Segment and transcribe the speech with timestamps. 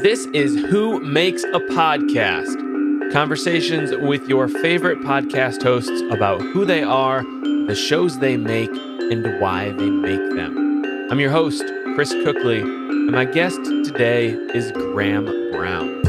[0.00, 3.12] This is Who Makes a Podcast.
[3.12, 7.22] Conversations with your favorite podcast hosts about who they are,
[7.66, 10.82] the shows they make, and why they make them.
[11.10, 11.62] I'm your host,
[11.94, 16.00] Chris Cookley, and my guest today is Graham Brown.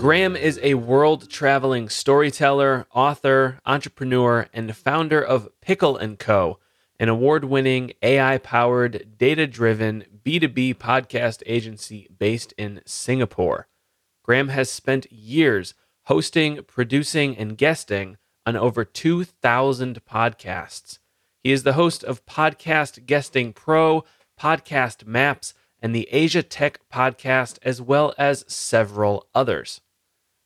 [0.00, 6.58] Graham is a world traveling storyteller, author, entrepreneur, and founder of Pikkal & Co.,
[6.98, 13.68] an award winning AI powered, data driven B2B podcast agency based in Singapore.
[14.22, 15.74] Graham has spent years
[16.04, 20.98] hosting, producing, and guesting on over 2,000 podcasts.
[21.42, 24.04] He is the host of Podcast Guesting Pro,
[24.40, 29.82] Podcast Maps, and the Asia Tech podcast, as well as several others.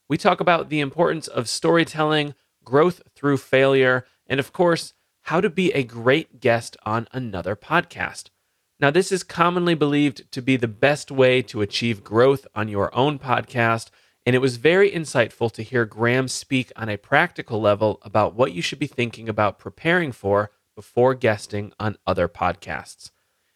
[0.08, 5.50] We talk about the importance of storytelling, growth through failure, and of course, how to
[5.50, 8.30] be a great guest on another podcast.
[8.80, 12.94] Now, this is commonly believed to be the best way to achieve growth on your
[12.94, 13.90] own podcast,
[14.24, 18.52] and it was very insightful to hear Graham speak on a practical level about what
[18.52, 23.10] you should be thinking about preparing for before guesting on other podcasts.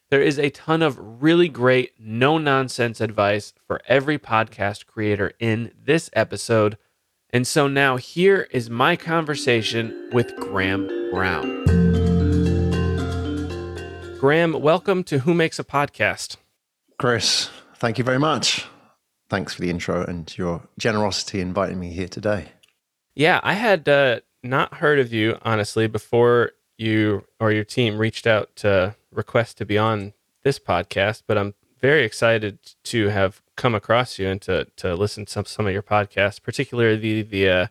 [0.09, 5.71] There is a ton of really great, no nonsense advice for every podcast creator in
[5.81, 6.77] this episode.
[7.29, 11.82] And so now here is my conversation with Graham Brown.
[14.23, 16.37] Graham, welcome to Who Makes a Podcast.
[16.97, 18.65] Chris, thank you very much.
[19.27, 22.53] Thanks for the intro and your generosity inviting me here today.
[23.15, 28.25] Yeah, I had uh, not heard of you, honestly, before you or your team reached
[28.25, 30.13] out to request to be on
[30.43, 35.25] this podcast, but I'm very excited to have come across you and to, to listen
[35.25, 37.67] to some, some of your podcasts, particularly the, the uh,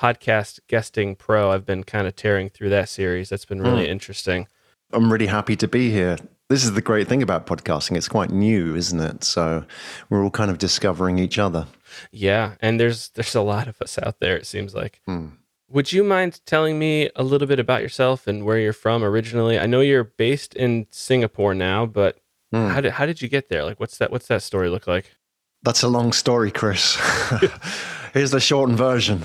[0.00, 1.50] podcast guesting pro.
[1.50, 3.28] I've been kind of tearing through that series.
[3.28, 3.90] That's been really mm.
[3.90, 4.46] interesting.
[4.92, 6.16] I'm really happy to be here.
[6.48, 7.96] This is the great thing about podcasting.
[7.96, 9.22] It's quite new, isn't it?
[9.22, 9.64] So
[10.08, 11.66] we're all kind of discovering each other.
[12.10, 14.36] Yeah, and there's there's a lot of us out there.
[14.36, 15.00] It seems like.
[15.08, 15.32] Mm.
[15.68, 19.56] Would you mind telling me a little bit about yourself and where you're from originally?
[19.56, 22.18] I know you're based in Singapore now, but
[22.52, 22.72] mm.
[22.72, 23.64] how did how did you get there?
[23.64, 25.14] Like, what's that what's that story look like?
[25.62, 26.98] That's a long story, Chris.
[28.12, 29.24] Here's the shortened version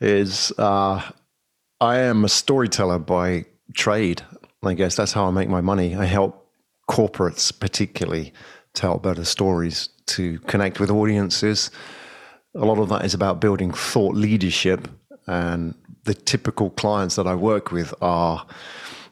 [0.00, 1.08] is uh,
[1.80, 3.44] I am a storyteller by
[3.74, 4.22] trade.
[4.62, 5.94] I guess that's how I make my money.
[5.94, 6.46] I help
[6.90, 8.32] corporates, particularly,
[8.74, 11.70] tell better stories to connect with audiences.
[12.56, 14.88] A lot of that is about building thought leadership.
[15.26, 15.74] And
[16.04, 18.46] the typical clients that I work with are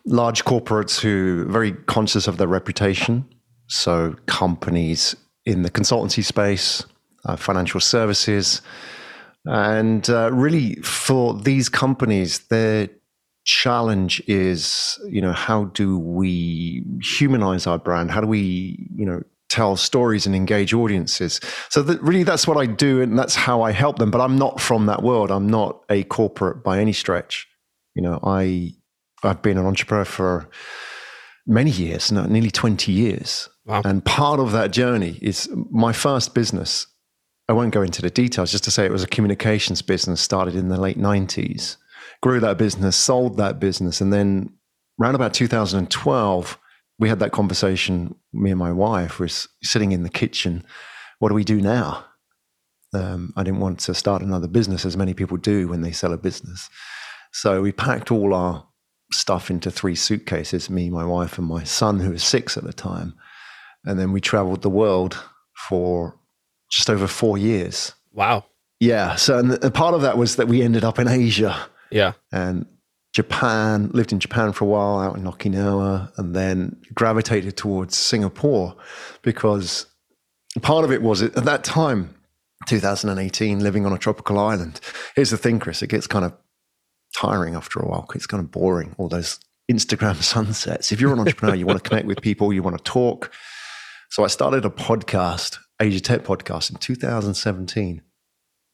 [0.04, 3.28] large corporates who are very conscious of their reputation.
[3.68, 5.14] So, companies
[5.44, 6.84] in the consultancy space,
[7.24, 8.62] uh, financial services,
[9.44, 12.88] and uh, really, for these companies, their
[13.46, 18.10] challenge is, you know, how do we humanize our brand?
[18.10, 21.40] How do we, you know, tell stories and engage audiences?
[21.70, 24.10] So that, really, that's what I do, and that's how I help them.
[24.10, 25.30] But I'm not from that world.
[25.30, 27.46] I'm not a corporate by any stretch.
[27.94, 28.74] You know, I
[29.22, 30.48] I've been an entrepreneur for
[31.46, 33.48] many years, now, nearly 20 years.
[33.64, 33.82] Wow.
[33.84, 36.86] And part of that journey is my first business
[37.48, 40.56] I won't go into the details, just to say it was a communications business started
[40.56, 41.76] in the late 90s.
[42.26, 44.52] Grew that business, sold that business, and then
[45.00, 46.58] around about 2012,
[46.98, 48.16] we had that conversation.
[48.32, 50.64] Me and my wife was sitting in the kitchen.
[51.20, 52.04] What do we do now?
[52.92, 56.12] Um, I didn't want to start another business, as many people do when they sell
[56.12, 56.68] a business.
[57.30, 58.66] So we packed all our
[59.12, 62.72] stuff into three suitcases me, my wife, and my son, who was six at the
[62.72, 63.14] time.
[63.84, 65.16] And then we traveled the world
[65.68, 66.18] for
[66.72, 67.92] just over four years.
[68.12, 68.46] Wow.
[68.80, 69.14] Yeah.
[69.14, 71.68] So, and part of that was that we ended up in Asia.
[71.90, 72.12] Yeah.
[72.32, 72.66] And
[73.14, 78.76] Japan, lived in Japan for a while out in Okinawa, and then gravitated towards Singapore
[79.22, 79.86] because
[80.60, 82.14] part of it was at that time,
[82.68, 84.80] 2018, living on a tropical island.
[85.14, 86.34] Here's the thing, Chris, it gets kind of
[87.14, 88.06] tiring after a while.
[88.14, 90.92] It's kind of boring, all those Instagram sunsets.
[90.92, 93.32] If you're an entrepreneur, you want to connect with people, you want to talk.
[94.10, 98.02] So I started a podcast Asia Tech podcast in 2017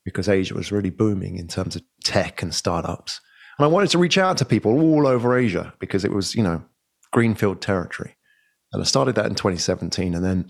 [0.04, 3.20] because Asia was really booming in terms of tech and startups.
[3.58, 6.42] And I wanted to reach out to people all over Asia because it was, you
[6.42, 6.64] know,
[7.12, 8.16] greenfield territory.
[8.72, 10.14] And I started that in 2017.
[10.14, 10.48] And then,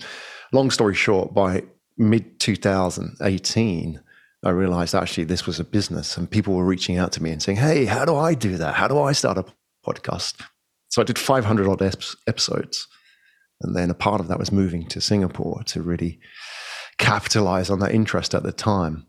[0.53, 1.65] long story short, by
[1.99, 4.01] mid 2018,
[4.45, 7.43] I realized actually this was a business and people were reaching out to me and
[7.43, 8.75] saying, Hey, how do I do that?
[8.75, 9.45] How do I start a
[9.87, 10.41] podcast?
[10.89, 11.83] So I did 500 odd
[12.27, 12.87] episodes.
[13.61, 16.19] And then a part of that was moving to Singapore to really
[16.99, 19.07] capitalize on that interest at the time.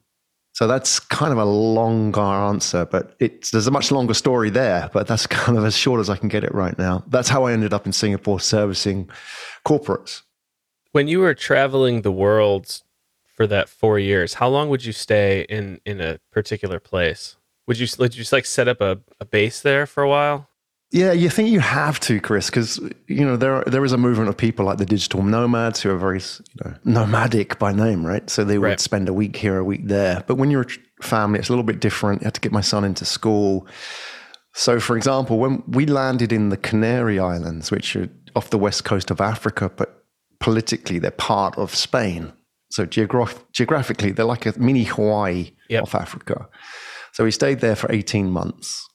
[0.54, 4.90] So that's kind of a longer answer, but it's, there's a much longer story there,
[4.94, 7.04] but that's kind of as short as I can get it right now.
[7.08, 9.10] That's how I ended up in Singapore servicing
[9.66, 10.22] corporates.
[10.92, 12.82] When you were traveling the world
[13.26, 17.36] for that four years, how long would you stay in in a particular place?
[17.66, 20.50] Would you would you just like set up a, a base there for a while?
[20.94, 24.30] Yeah, you think you have to, Chris, because you know there there is a movement
[24.30, 28.30] of people like the digital nomads who are very you know, nomadic by name, right?
[28.30, 28.80] So they would Right.
[28.80, 30.24] spend a week here, a week there.
[30.28, 30.68] But when you're
[31.01, 32.22] a family, it's a little bit different.
[32.22, 33.66] You have to get my son into school.
[34.54, 38.84] So, for example, when we landed in the Canary Islands, which are off the west
[38.86, 40.06] coast of Africa, but
[40.39, 42.34] politically they're part of Spain.
[42.69, 45.84] So geograph- geographically, they're like a mini Hawaii Yep.
[45.84, 46.48] of Africa.
[47.13, 48.88] So we stayed there for 18 months.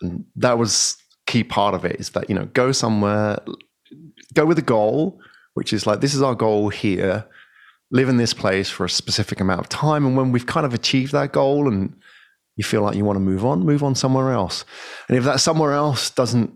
[0.00, 0.96] And that was
[1.34, 3.38] key part of it is that, you know, go somewhere,
[4.34, 5.20] go with a goal,
[5.54, 7.26] which is like, this is our goal here,
[7.90, 10.06] live in this place for a specific amount of time.
[10.06, 11.92] And when we've kind of achieved that goal and
[12.54, 14.64] you feel like you want to move on, move on somewhere else.
[15.08, 16.54] And if that somewhere else doesn't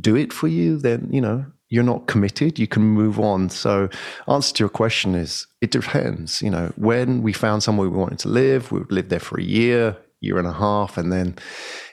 [0.00, 3.50] do it for you, then, you know, you're not committed, you can move on.
[3.50, 3.88] So,
[4.28, 6.40] answer to your question is it depends.
[6.40, 9.40] You know, when we found somewhere we wanted to live, we would live there for
[9.40, 10.96] a year, year and a half.
[10.96, 11.36] And then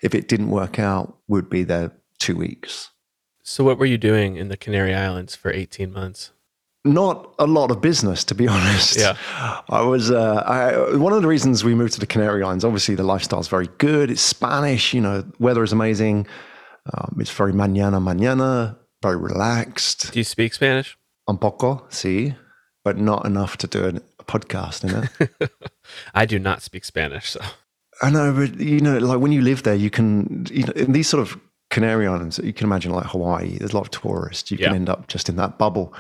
[0.03, 1.91] if it didn't work out, we'd be there
[2.21, 2.91] two weeks.
[3.43, 6.31] So what were you doing in the Canary Islands for 18 months?
[6.85, 8.97] Not a lot of business, to be honest.
[8.97, 9.15] Yeah.
[9.69, 12.95] I was, uh, I, one of the reasons we moved to the Canary Islands, obviously
[12.95, 14.09] the lifestyle's very good.
[14.11, 16.27] It's Spanish, you know, weather is amazing.
[16.93, 20.11] Um, it's very mañana, mañana, very relaxed.
[20.11, 20.97] Do you speak Spanish?
[21.27, 22.35] Un poco, sí,
[22.83, 25.47] but not enough to do an- a podcast, you know?
[26.15, 27.41] I do not speak Spanish, so
[28.01, 30.91] I know, but you know, like when you live there, you can, you know, in
[30.93, 31.39] these sort of
[31.71, 34.51] Canary Islands, you can imagine like Hawaii, there's a lot of tourists.
[34.51, 34.67] You Yeah.
[34.67, 35.93] can end up just in that bubble.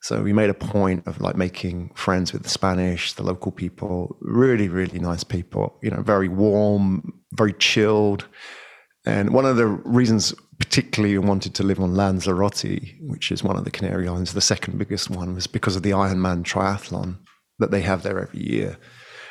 [0.00, 4.16] So we made a point of like making friends with the Spanish, the local people,
[4.20, 8.26] really, really nice people, you know, very warm, very chilled.
[9.04, 13.56] And one of the reasons, particularly, I wanted to live on Lanzarote, which is one
[13.56, 17.18] of the Canary Islands, the second biggest one, was because of the Ironman triathlon
[17.58, 18.76] that they have there every year.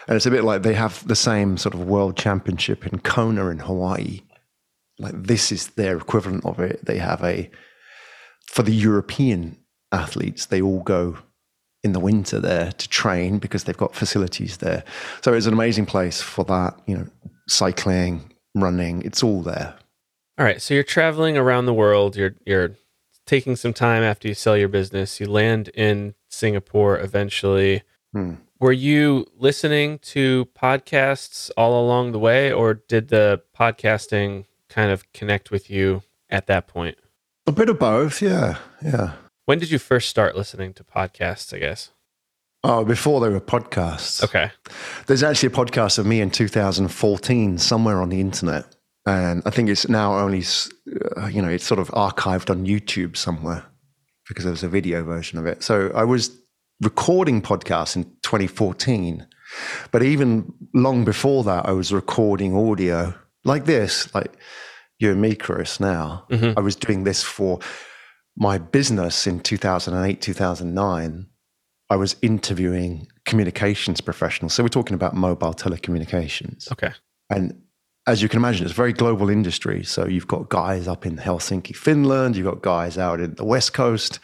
[0.07, 3.47] And it's a bit like they have the same sort of world championship in Kona
[3.49, 4.21] in Hawaii.
[4.99, 6.85] Like this is their equivalent of it.
[6.85, 7.49] They have a,
[8.47, 9.57] for the European
[9.91, 11.17] athletes, they all go
[11.83, 14.83] in the winter there to train because they've got facilities there.
[15.21, 17.07] So it's an amazing place for that, you know,
[17.47, 19.75] cycling, running, it's all there.
[20.37, 22.15] All right, so you're traveling around the world.
[22.15, 22.75] You're you're
[23.25, 25.19] taking some time after you sell your business.
[25.19, 27.81] You land in Singapore eventually.
[28.13, 28.35] Hmm.
[28.59, 34.45] Were you listening to podcasts all along the way, or did the podcasting
[34.77, 36.97] kind of connect with you at that point?
[37.47, 39.13] A bit of both, yeah, yeah.
[39.45, 41.51] When did you first start listening to podcasts?
[41.51, 41.89] I guess.
[42.63, 44.23] Oh, before there were podcasts.
[44.23, 44.51] Okay.
[45.07, 48.65] There's actually a podcast of me in 2014 somewhere on the internet.
[49.05, 50.43] And I think it's now only,
[51.15, 53.63] uh, you know, it's sort of archived on YouTube somewhere
[54.27, 55.63] because there was a video version of it.
[55.63, 56.37] So I was
[56.81, 59.25] recording podcasts in 2014.
[59.91, 63.13] But even long before that, I was recording audio
[63.45, 64.33] like this, like
[64.99, 66.25] you and me, Chris, now.
[66.29, 66.53] Mhm.
[66.57, 67.59] I was doing this for
[68.35, 71.27] my business in 2008, 2009.
[71.89, 74.53] I was interviewing communications professionals.
[74.53, 76.71] So we're talking about mobile telecommunications.
[76.71, 76.91] Okay.
[77.29, 77.61] And
[78.07, 79.83] as you can imagine, it's a very global industry.
[79.83, 83.73] So you've got guys up in Helsinki, Finland, you've got guys out in the West
[83.73, 84.19] Coast,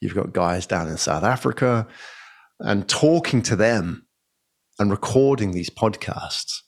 [0.00, 1.86] you've got guys down in South Africa,
[2.60, 4.06] and talking to them
[4.78, 6.62] and recording these podcasts.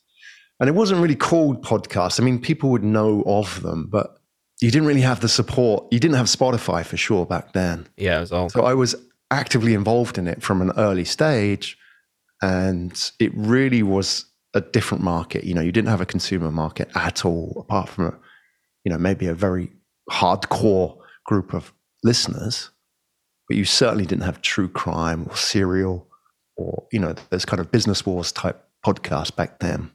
[0.59, 2.19] And it wasn't really called podcasts.
[2.19, 4.17] I mean, people would know of them, but
[4.61, 5.85] you didn't really have the support.
[5.91, 7.87] You didn't have Spotify for sure back then.
[7.95, 8.49] Yeah, it was all.
[8.49, 8.95] So I was
[9.31, 11.77] actively involved in it from an early stage,
[12.41, 15.45] and it really was a different market.
[15.45, 18.17] You know, you didn't have a consumer market at all, apart from a,
[18.83, 19.71] you know, maybe a very
[20.11, 21.71] hardcore group of
[22.03, 22.71] listeners,
[23.47, 26.07] but you certainly didn't have true crime or serial
[26.57, 29.91] or you know those kind of business wars type podcasts back then.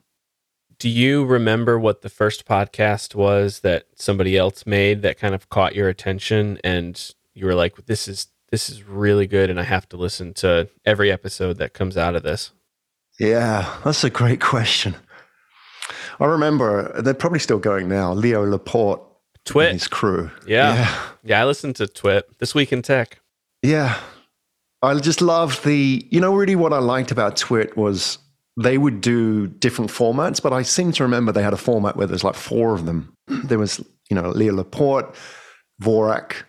[0.79, 5.49] Do you remember what the first podcast was that somebody else made that kind of
[5.49, 9.65] caught your attention and you were like this is this is really good and I
[9.65, 12.53] have to listen to every episode that comes out of this?
[13.19, 14.97] Yeah, that's a great question.
[16.21, 18.13] I remember they're probably still going now.
[18.13, 19.73] Leo Laporte and Twit.
[19.73, 20.31] his crew.
[20.47, 20.75] Yeah.
[20.75, 21.01] yeah.
[21.25, 22.39] Yeah, I listened to Twit.
[22.39, 23.21] This week in tech.
[23.63, 23.99] Yeah.
[24.83, 28.19] I just loved the, you know, really what I liked about Twit was
[28.57, 32.07] they would do different formats, but I seem to remember they had a format where
[32.07, 33.17] there's like four of them.
[33.45, 33.79] There was,
[34.11, 35.15] you know, Leo Laporte,
[35.83, 36.45] Dvorak,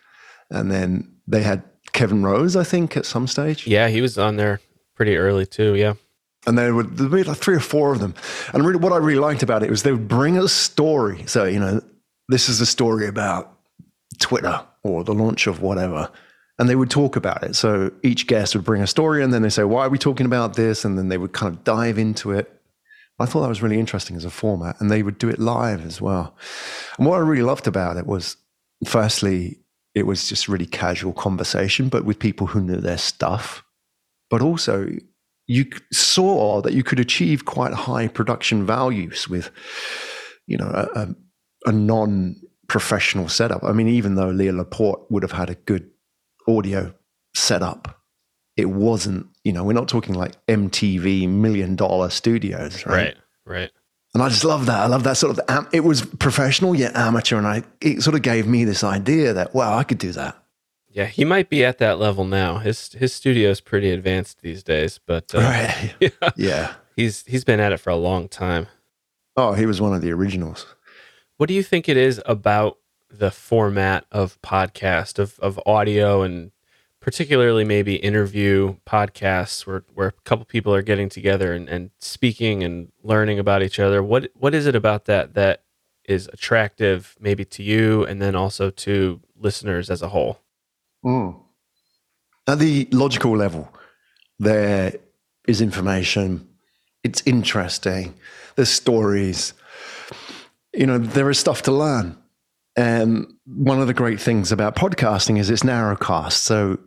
[0.49, 3.65] and then they had Kevin Rose, I think, at some stage.
[3.65, 4.59] Yeah, he was on there
[4.95, 5.75] pretty early too.
[5.75, 5.93] Yeah.
[6.47, 8.13] And there would there'd be like three or four of them.
[8.53, 11.23] And really, what I really liked about it was they would bring a story.
[11.25, 11.81] So, you know,
[12.27, 13.57] this is a story about
[14.19, 16.11] Twitter or the launch of whatever.
[16.57, 17.55] And they would talk about it.
[17.55, 20.25] So each guest would bring a story and then they say, why are we talking
[20.25, 20.85] about this?
[20.85, 22.51] And then they would kind of dive into it.
[23.19, 25.85] I thought that was really interesting as a format and they would do it live
[25.85, 26.35] as well.
[26.97, 28.37] And what I really loved about it was,
[28.85, 29.59] firstly,
[29.93, 33.63] it was just really casual conversation, but with people who knew their stuff.
[34.29, 34.89] But also,
[35.47, 39.51] you saw that you could achieve quite high production values with,
[40.47, 41.15] you know, a,
[41.65, 42.35] a non
[42.67, 43.63] professional setup.
[43.63, 45.89] I mean, even though Leo Laporte would have had a good
[46.47, 46.93] audio
[47.33, 48.01] setup,
[48.57, 52.95] it wasn't, you know, we're not talking like MTV million dollar studios, right?
[52.95, 53.17] Right.
[53.45, 53.71] Right.
[54.13, 54.79] And I just love that.
[54.79, 57.37] I love that sort of, it was professional yet amateur.
[57.37, 60.41] And I, it sort of gave me this idea that, wow, I could do that.
[60.95, 62.59] Yeah, he might be at that level now.
[62.59, 67.43] His his studio is pretty advanced these days, but uh, right, yeah, yeah, he's he's
[67.43, 68.67] been at it for a long time.
[69.35, 70.65] Oh, he was one of the originals.
[71.35, 72.77] What do you think it is about
[73.19, 76.51] the format of podcast of of audio and
[77.05, 82.63] particularly maybe interview podcasts where where a couple people are getting together and, and speaking
[82.63, 84.01] and learning about each other?
[84.01, 85.61] What what is it about that that
[86.05, 90.39] is attractive maybe to you and then also to listeners as a whole?
[91.05, 91.39] Mm.
[92.47, 93.71] At the logical level,
[94.39, 94.95] there
[95.47, 96.47] is information.
[97.03, 98.15] It's interesting.
[98.55, 99.53] There's stories.
[100.73, 102.17] You know, there is stuff to learn.
[102.75, 106.33] And one of the great things about podcasting is it's narrowcast.
[106.33, 106.77] So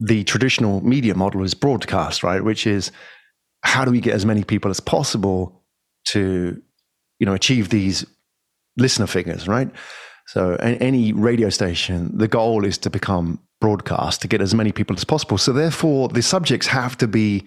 [0.00, 2.44] the traditional media model is broadcast, right?
[2.44, 2.92] Which is
[3.62, 5.62] how do we get as many people as possible
[6.06, 6.60] to,
[7.18, 8.04] you know, achieve these
[8.76, 9.70] listener figures, right?
[10.26, 14.96] So any radio station, the goal is to become broadcast to get as many people
[14.96, 15.38] as possible.
[15.38, 17.46] So therefore, the subjects have to be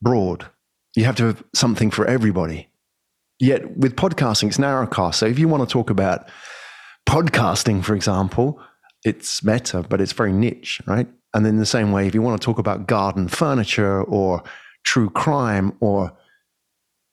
[0.00, 0.46] broad.
[0.94, 2.68] You have to have something for everybody.
[3.38, 5.16] Yet with podcasting, it's narrowcast.
[5.16, 6.28] So if you want to talk about
[7.08, 8.60] podcasting, for example,
[9.04, 11.08] it's meta, but it's very niche, right?
[11.34, 14.42] And in the same way, if you want to talk about garden furniture or
[14.84, 16.12] true crime or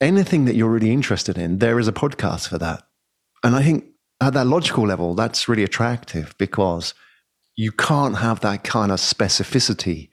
[0.02, 2.84] anything that you're really interested in, there is a podcast for that.
[3.44, 3.86] And I think
[4.22, 6.94] at that logical level, that's really attractive because
[7.56, 10.10] you can't have that kind of specificity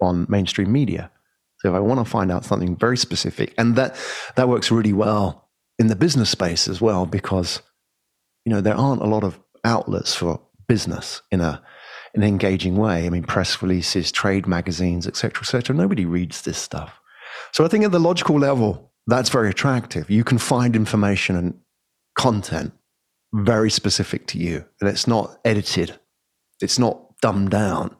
[0.00, 1.10] on mainstream media.
[1.58, 3.96] So if I want to find out something very specific, and that
[4.36, 7.62] that works really well in the business space as well, because
[8.46, 11.62] you know there aren't a lot of outlets for business in a
[12.14, 13.04] an engaging way.
[13.04, 15.76] I mean, press releases, trade magazines, etc., etc.
[15.76, 16.98] Nobody reads this stuff.
[17.52, 20.08] So I think at the logical level, that's very attractive.
[20.10, 21.58] You can find information and
[22.18, 22.72] content
[23.34, 25.98] very specific to you, and it's not edited,
[26.62, 27.94] it's not dumbed down.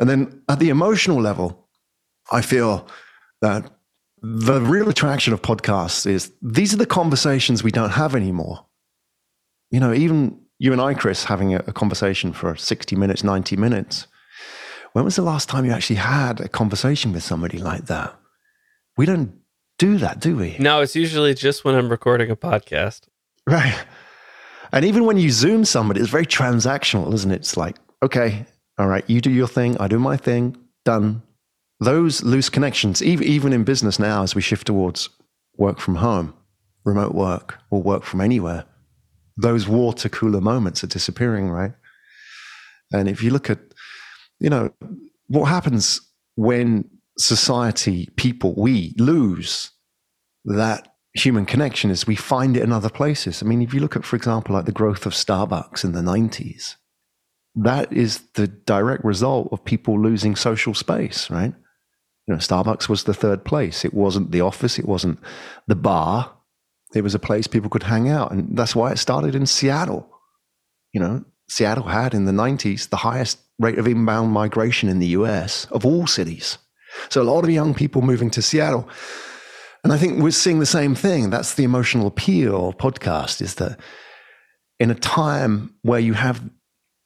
[0.00, 1.68] And then at the emotional level,
[2.32, 2.88] I feel
[3.42, 3.70] that
[4.20, 8.64] the real attraction of podcasts is these are the conversations we don't have anymore.
[9.70, 13.56] You know, even you and I, Chris, having a, a conversation for 60 minutes, 90
[13.56, 14.06] minutes.
[14.92, 18.14] When was the last time you actually had a conversation with somebody like that?
[18.96, 19.38] We don't
[19.78, 20.56] do that, do we?
[20.58, 23.02] No, it's usually just when I'm recording a podcast.
[23.46, 23.78] Right.
[24.72, 27.36] And even when you Zoom somebody, it's very transactional, isn't it?
[27.36, 28.46] It's like, okay,
[28.76, 31.22] all right, you do your thing, I do my thing, done.
[31.80, 35.08] Those loose connections, even in business now, as we shift towards
[35.56, 36.34] work from home,
[36.84, 38.64] remote work, or work from anywhere,
[39.38, 41.72] those water cooler moments are disappearing, right?
[42.92, 43.60] And if you look at,
[44.40, 44.70] you know,
[45.28, 46.00] what happens
[46.34, 49.70] when society, people, we lose
[50.44, 53.42] that human connection is we find it in other places.
[53.42, 56.00] I mean, if you look at, for example, like the growth of Starbucks in the
[56.00, 56.74] 90s,
[57.54, 61.54] that is the direct result of people losing social space, right?
[62.26, 63.84] You know, Starbucks was the third place.
[63.84, 65.18] It wasn't the office, it wasn't
[65.66, 66.37] the bar,
[66.94, 68.32] it was a place people could hang out.
[68.32, 70.08] And that's why it started in Seattle.
[70.92, 75.08] You know, Seattle had in the 90s the highest rate of inbound migration in the
[75.08, 76.58] US of all cities.
[77.10, 78.88] So a lot of young people moving to Seattle.
[79.84, 81.30] And I think we're seeing the same thing.
[81.30, 83.78] That's the emotional appeal of podcast is that
[84.80, 86.42] in a time where you have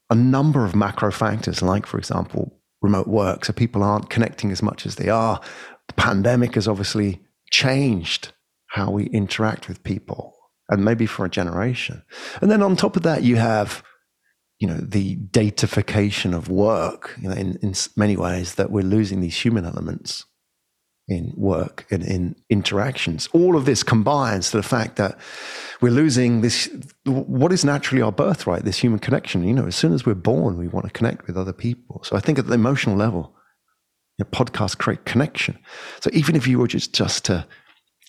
[0.09, 4.61] a number of macro factors, like, for example, remote work, so people aren't connecting as
[4.61, 5.39] much as they are,
[5.87, 7.19] the pandemic has obviously
[7.51, 8.33] changed
[8.73, 10.35] how we interact with people
[10.67, 12.01] and maybe for a generation.
[12.41, 13.83] And then on top of that, you have,
[14.57, 19.21] you know, the datification of work, you know, in, in many ways that we're losing
[19.21, 20.25] these human elements
[21.07, 23.29] in work and in interactions.
[23.31, 25.19] All of this combines to the fact that
[25.79, 26.67] we're losing this,
[27.05, 29.47] what is naturally our birthright, this human connection.
[29.47, 32.01] You know, as soon as we're born, we want to connect with other people.
[32.03, 33.35] So I think at the emotional level,
[34.17, 35.59] your podcasts create connection.
[36.01, 37.45] So even if you were just, just to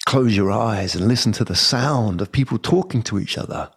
[0.06, 3.70] close your eyes and listen to the sound of people talking to each other.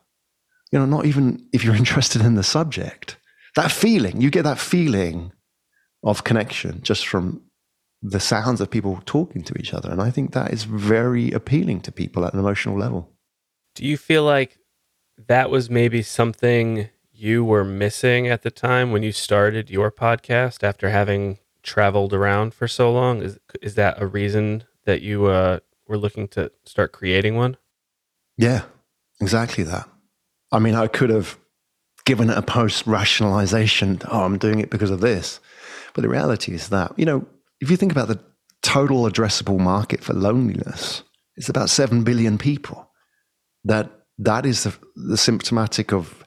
[0.71, 3.17] You know, not even if you're interested in the subject,
[3.55, 5.31] that feeling, you get that feeling
[6.03, 7.41] of connection just from
[8.01, 9.89] the sounds of people talking to each other.
[9.89, 13.09] And I think that is very appealing to people at an emotional level.
[13.75, 14.59] Do you feel like
[15.27, 20.63] that was maybe something you were missing at the time when you started your podcast
[20.63, 23.21] after having traveled around for so long?
[23.21, 27.57] Is is that a reason that you uh, were looking to start creating one?
[28.37, 28.63] Yeah,
[29.21, 29.89] exactly that.
[30.51, 31.37] I mean, I could have
[32.05, 34.01] given it a post rationalization.
[34.09, 35.39] Oh, I'm doing it because of this.
[35.93, 37.25] But the reality is that, you know,
[37.59, 38.19] if you think about the
[38.61, 41.03] total addressable market for loneliness,
[41.35, 42.89] it's about 7 billion people.
[43.63, 46.23] That that is the, the symptomatic of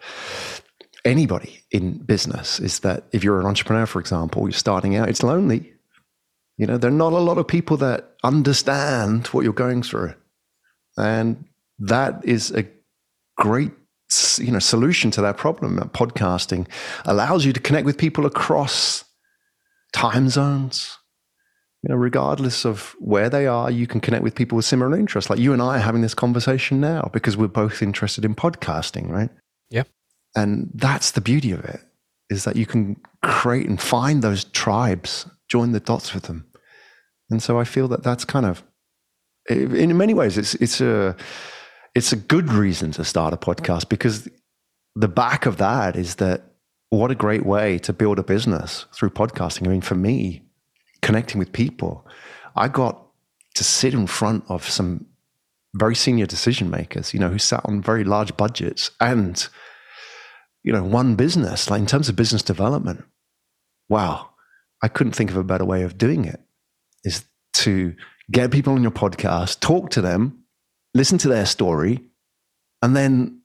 [1.05, 5.23] anybody in business is that if you're an entrepreneur, for example, you're starting out, it's
[5.23, 5.73] lonely.
[6.61, 10.13] You know, there are not a lot of people that understand what you're going through.
[10.99, 11.47] And
[11.79, 12.67] that is a
[13.39, 13.71] great
[14.37, 15.79] you know solution to that problem.
[15.95, 16.69] Podcasting
[17.07, 19.05] allows you to connect with people across
[19.95, 20.99] time zones.
[21.83, 25.31] You know, regardless of where they are, you can connect with people with similar interests.
[25.31, 29.09] Like you and I are having this conversation now because we're both interested in podcasting,
[29.09, 29.31] right?
[29.71, 29.85] Yeah.
[30.37, 31.81] And that's the beauty of it
[32.29, 36.45] is that you can create and find those tribes, join the dots with them.
[37.31, 38.63] And so I feel that that's kind of,
[39.49, 41.17] in many ways, it's it's a
[41.95, 44.29] it's a good reason to start a podcast because
[44.95, 46.43] the back of that is that
[46.91, 49.67] what a great way to build a business through podcasting.
[49.67, 50.43] I mean, for me,
[51.03, 52.07] connecting with people,
[52.57, 53.01] I got
[53.55, 55.07] to sit in front of some
[55.75, 59.49] very senior decision makers, you know, who sat on very large budgets and,
[60.65, 63.05] you know, one business, like in terms of business development.
[63.89, 64.31] Wow,
[64.83, 66.41] I couldn't think of a better way of doing it
[67.05, 67.95] is to
[68.31, 70.45] get people on your podcast, talk to them,
[70.95, 72.01] listen to their story,
[72.83, 73.41] and then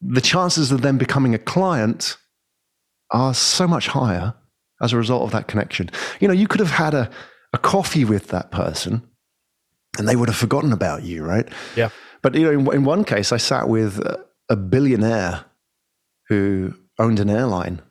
[0.00, 2.16] the chances of them becoming a client
[3.12, 4.34] are so much higher
[4.80, 5.90] as a result of that connection.
[6.20, 7.10] You know, you could have had a,
[7.52, 9.02] a coffee with that person
[9.98, 11.46] and they would have forgotten about you, right?
[11.76, 11.90] Yeah.
[12.22, 15.44] But, you know, in, in one case, I sat with a, a billionaire
[16.28, 17.82] who owned an airline,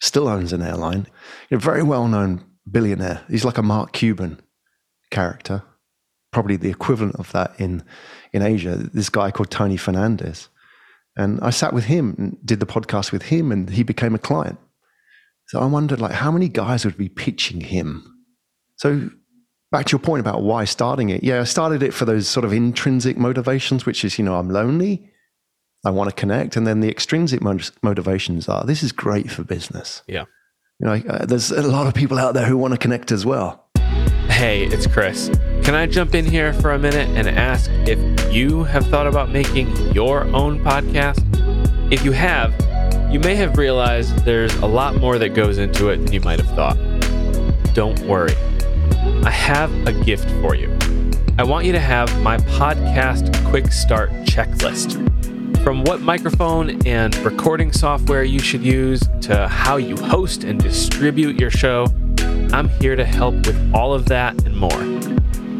[0.00, 1.06] still owns an airline,
[1.50, 3.22] a very well known billionaire.
[3.28, 4.40] He's like a Mark Cuban
[5.14, 5.62] character,
[6.32, 7.82] probably the equivalent of that in,
[8.32, 8.76] in Asia.
[8.76, 10.48] This guy called Tony Fernandez.
[11.16, 14.18] And I sat with him and did the podcast with him, and he became a
[14.18, 14.58] client.
[15.46, 17.88] So I wondered, like, how many guys would be pitching him?
[18.76, 19.10] So
[19.70, 21.22] back to your point about why starting it.
[21.22, 24.48] Yeah, I started it for those sort of intrinsic motivations, which is, you know, I'm
[24.48, 25.10] lonely,
[25.84, 27.40] I want to connect, and then the extrinsic
[27.82, 30.02] motivations are this is great for business.
[30.06, 30.24] Yeah,
[30.80, 33.26] you know, uh, there's a lot of people out there who want to connect as
[33.26, 33.68] well.
[34.44, 35.30] Hey, it's Chris.
[35.62, 37.98] Can I jump in here for a minute and ask if
[38.30, 41.24] you have thought about making your own podcast?
[41.90, 42.52] If you have,
[43.10, 46.38] you may have realized there's a lot more that goes into it than you might
[46.40, 46.76] have thought.
[47.72, 48.36] Don't worry.
[49.24, 50.76] I have a gift for you.
[51.38, 54.92] I want you to have my podcast quick start checklist.
[55.64, 61.40] From what microphone and recording software you should use to how you host and distribute
[61.40, 61.86] your show
[62.52, 65.04] I'm here to help with all of that and more.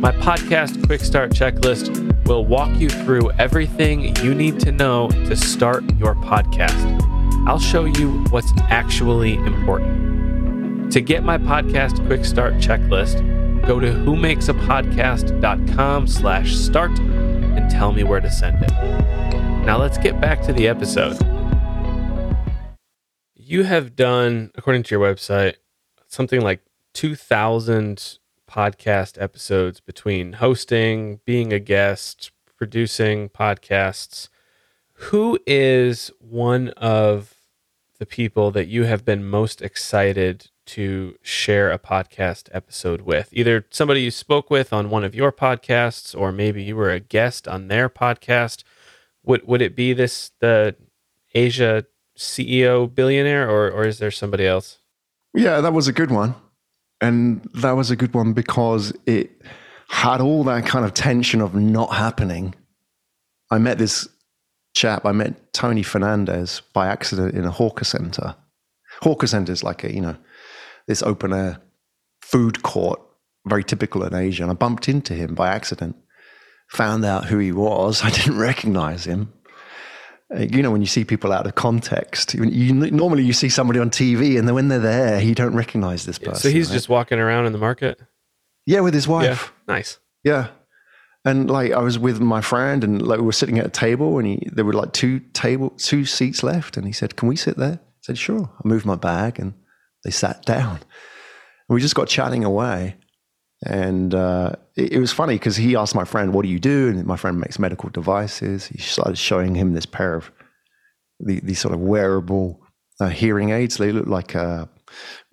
[0.04, 5.34] My podcast Quick Start Checklist will walk you through everything you need to know to
[5.34, 7.02] start your podcast.
[7.46, 10.92] I'll show you what's actually important.
[10.92, 18.04] To get my podcast Quick Start Checklist, go to whomakesapodcast.com slash start and tell me
[18.04, 18.70] where to send it.
[19.64, 21.18] Now let's get back to the episode.
[23.34, 25.54] You have done, according to your website,
[26.14, 26.60] something like
[26.94, 34.28] 2,000 podcast episodes between hosting, being a guest, producing podcasts.
[35.08, 37.34] Who is one of
[37.98, 43.28] the people that you have been most excited to share a podcast episode with?
[43.32, 47.00] Either somebody you spoke with on one of your podcasts, or maybe you were a
[47.00, 48.62] guest on their podcast.
[49.24, 50.76] Would would it be this the
[51.34, 54.78] Asia CEO billionaire, or or is there somebody else?
[55.34, 56.34] Yeah, that was a good one.
[57.00, 59.42] And that was a good one because it
[59.88, 62.54] had all that kind of tension of not happening.
[63.50, 64.08] I met this
[64.74, 68.36] chap, I met Tony Fernandez by accident in a hawker center.
[69.02, 70.16] Hawker center is like a, you know,
[70.86, 71.60] this open air
[72.22, 73.00] food court,
[73.46, 74.44] very typical in Asia.
[74.44, 75.96] And I bumped into him by accident,
[76.70, 78.02] found out who he was.
[78.04, 79.32] I didn't recognize him
[80.36, 83.78] you know when you see people out of context you, you, normally you see somebody
[83.78, 86.74] on tv and then when they're there you don't recognize this person so he's right?
[86.74, 88.00] just walking around in the market
[88.66, 89.74] yeah with his wife yeah.
[89.74, 90.48] nice yeah
[91.24, 94.18] and like i was with my friend and like we were sitting at a table
[94.18, 97.36] and he there were like two table two seats left and he said can we
[97.36, 98.50] sit there i said, sure.
[98.62, 99.54] I moved my bag and
[100.04, 100.76] they sat down.
[100.76, 102.96] And we just got chatting away.
[103.66, 106.88] And uh, it, it, was funny because he asked my friend, What do you do?
[106.88, 108.66] And my friend makes medical devices.
[108.66, 110.30] He started showing him this pair of
[111.20, 112.60] the, these sort of wearable
[113.00, 113.76] uh, hearing aids.
[113.76, 114.66] They look like uh,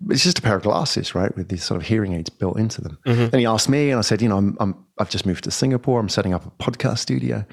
[0.08, 2.80] it's just a pair of glasses, right, with these sort of hearing aids built into
[2.80, 2.98] them.
[3.06, 3.28] Mm-hmm.
[3.28, 5.50] Then he asked me, and I said, You know, I'm, I'm, I've just moved to
[5.50, 6.00] Singapore.
[6.00, 7.44] I'm setting up a podcast studio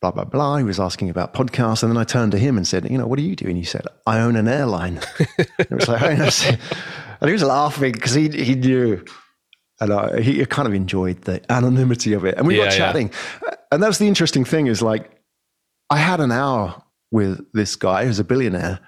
[0.00, 0.56] blah, blah, blah.
[0.56, 1.82] He was asking about podcasts.
[1.82, 3.46] And then I turned to him and said, You know, what do you do?
[3.46, 5.00] And he said, I own an airline.
[5.58, 9.04] it was like, and he was laughing because he, he knew.
[9.80, 12.36] And I, he kind of enjoyed the anonymity of it.
[12.38, 13.10] And we yeah, got chatting.
[13.42, 13.54] Yeah.
[13.72, 15.10] And that's the interesting thing is like,
[15.90, 18.80] I had an hour with this guy who's a billionaire,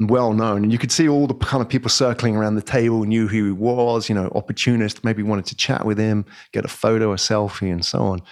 [0.00, 3.04] well known, and you could see all the kind of people circling around the table
[3.04, 6.68] knew who he was, you know, opportunist, maybe wanted to chat with him, get a
[6.68, 8.22] photo, a selfie, and so on.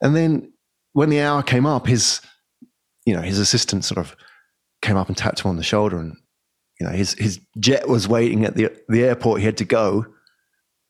[0.00, 0.52] And then
[0.92, 2.20] when the hour came up, his,
[3.04, 4.16] you know, his assistant sort of
[4.82, 6.16] came up and tapped him on the shoulder, and
[6.80, 9.40] you know, his his jet was waiting at the the airport.
[9.40, 10.06] He had to go,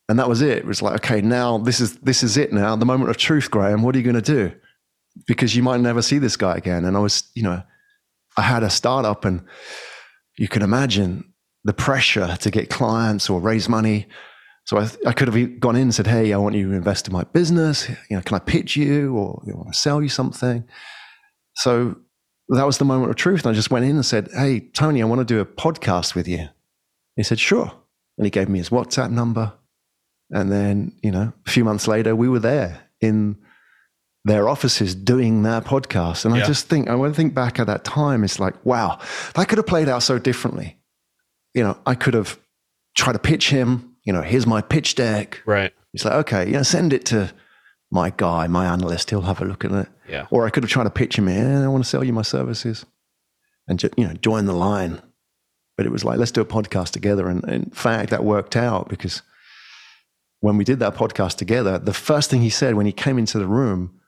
[0.08, 0.58] and that was it.
[0.58, 2.52] It was like, okay, now this is this is it.
[2.52, 3.82] Now the moment of truth, Graham.
[3.82, 4.52] What are you going to do?
[5.26, 6.84] Because you might never see this guy again.
[6.84, 7.62] And I was, you know,
[8.36, 9.44] I had a startup, and
[10.38, 11.32] you can imagine
[11.64, 14.06] the pressure to get clients or raise money
[14.68, 17.06] so I, I, could have gone in and said, "Hey, I want you to invest
[17.06, 17.88] in my business.
[17.88, 20.62] You know, can I pitch you or you want to sell you something?"
[21.54, 21.96] So
[22.50, 25.00] that was the moment of truth, and I just went in and said, "Hey, Tony,
[25.00, 26.48] I want to do a podcast with you."
[27.16, 27.72] He said, "Sure,"
[28.18, 29.54] and he gave me his WhatsApp number,
[30.30, 33.36] and then you know, a few months later, we were there in
[34.24, 36.42] their offices doing their podcast, and yeah.
[36.42, 38.24] I just think I want to think back at that time.
[38.24, 38.98] It's like, wow,
[39.34, 40.78] that could have played out so differently.
[41.54, 42.38] You know, I could have
[42.96, 45.42] tried to pitch him you know, here's my pitch deck.
[45.44, 45.70] Right.
[45.92, 47.30] He's like, okay, you know, send it to
[47.90, 49.10] my guy, my analyst.
[49.10, 49.88] He'll have a look at it.
[50.08, 50.26] Yeah.
[50.30, 51.62] Or I could have tried to pitch him in.
[51.62, 52.86] I want to sell you my services,
[53.66, 55.02] and you know, join the line.
[55.76, 57.28] But it was like, let's do a podcast together.
[57.28, 59.20] And, and in fact, that worked out because
[60.40, 63.38] when we did that podcast together, the first thing he said when he came into
[63.38, 63.98] the room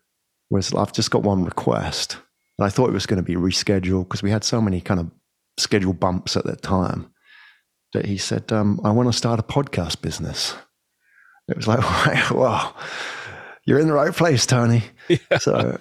[0.51, 2.19] was, "I've just got one request."
[2.59, 5.01] And I thought it was going to be rescheduled because we had so many kind
[5.01, 5.11] of
[5.59, 7.11] schedule bumps at that time
[7.93, 10.55] that he said, um, I want to start a podcast business.
[11.49, 11.81] It was like,
[12.31, 12.75] wow,
[13.64, 14.83] you're in the right place, Tony.
[15.09, 15.38] Yeah.
[15.38, 15.79] So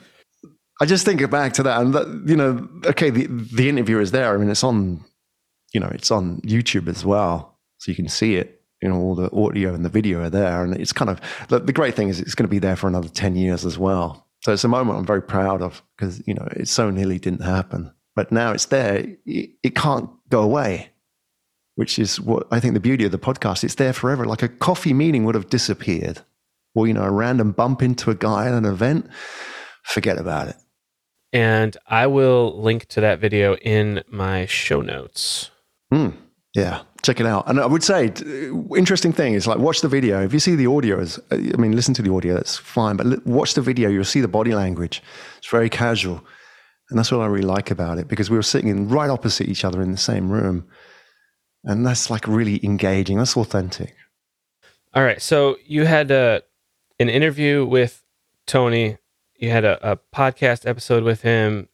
[0.82, 4.10] I just think back to that, and that, you know, okay, the the interview is
[4.10, 4.34] there.
[4.34, 5.06] I mean, it's on,
[5.72, 8.59] you know, it's on YouTube as well, so you can see it.
[8.82, 11.60] You know, all the audio and the video are there, and it's kind of the,
[11.60, 14.28] the great thing is it's going to be there for another ten years as well.
[14.42, 17.44] So it's a moment I'm very proud of because you know it so nearly didn't
[17.44, 19.06] happen, but now it's there.
[19.26, 20.92] It, it can't go away
[21.80, 23.64] which is what I think the beauty of the podcast.
[23.64, 24.26] It's there forever.
[24.26, 26.20] Like a coffee meeting would have disappeared,
[26.76, 29.08] or you know, a random bump into a guy at an event.
[29.84, 30.58] Forget about it.
[31.32, 35.52] And I will link to that video in my show notes.
[35.94, 36.18] Mm,
[36.54, 37.50] yeah, check it out.
[37.50, 38.14] And I would say,
[38.76, 40.22] interesting thing is like watch the video.
[40.22, 42.34] If you see the audio, is I mean, listen to the audio.
[42.34, 43.90] That's fine, but watch the video.
[43.90, 45.02] You'll see the body language.
[45.38, 46.24] It's very casual,
[46.90, 49.48] and that's what I really like about it because we were sitting in right opposite
[49.48, 50.68] each other in the same room
[51.64, 53.18] and that's like really engaging.
[53.18, 53.96] That's authentic.
[54.94, 55.22] All right.
[55.22, 56.40] So you had a, uh,
[57.00, 58.04] an interview with
[58.46, 58.98] Tony.
[59.36, 61.70] You had a, a podcast episode with him.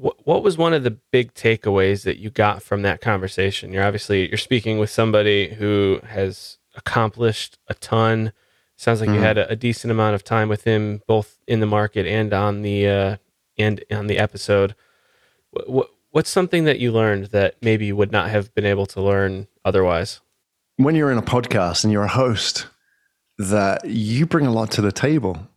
[0.00, 3.72] What, what was one of the big takeaways that you got from that conversation?
[3.72, 8.32] You're obviously you're speaking with somebody who has accomplished a ton.
[8.76, 9.16] Sounds like mm-hmm.
[9.16, 12.32] you had a, a, decent amount of time with him, both in the market and
[12.32, 13.16] on the uh,
[13.58, 14.76] and on the episode.
[15.50, 18.86] What, what What's something that you learned that maybe you would not have been able
[18.86, 20.20] to learn otherwise?
[20.76, 22.66] When you're in a podcast and you're a host,
[23.36, 25.48] that you bring a lot to the table.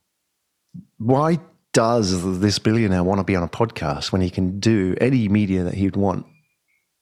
[0.97, 1.39] Why
[1.73, 5.63] does this billionaire want to be on a podcast when he can do any media
[5.63, 6.25] that he'd want?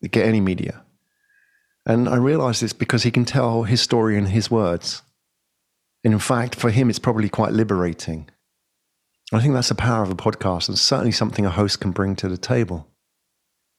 [0.02, 0.84] Get any media.
[1.86, 5.02] And I realized it's because he can tell his story in his words.
[6.04, 8.30] And in fact, for him, it's probably quite liberating.
[9.34, 12.16] I think that's the power of a podcast and certainly something a host can bring
[12.18, 12.88] to the table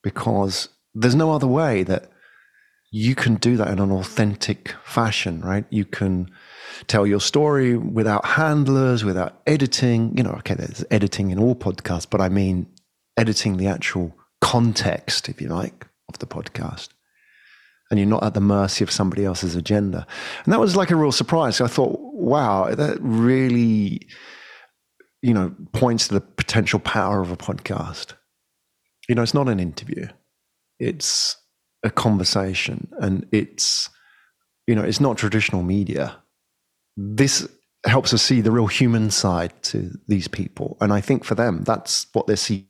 [0.02, 2.10] because there's no other way that
[2.92, 5.64] you can do that in an authentic fashion, right?
[5.70, 6.30] You can
[6.86, 10.16] tell your story without handlers, without editing.
[10.16, 12.66] You know, okay, there's editing in all podcasts, but I mean
[13.16, 16.88] editing the actual context, if you like, of the podcast.
[17.90, 20.06] And you're not at the mercy of somebody else's agenda.
[20.44, 21.60] And that was like a real surprise.
[21.60, 24.06] I thought, wow, that really,
[25.22, 28.14] you know, points to the potential power of a podcast
[29.10, 30.06] you know, it's not an interview.
[30.78, 31.36] It's
[31.82, 33.90] a conversation and it's,
[34.68, 36.16] you know, it's not traditional media.
[37.02, 37.48] This
[37.86, 40.76] helps us see the real human side to these people.
[40.80, 42.68] And I think for them, that's what they see.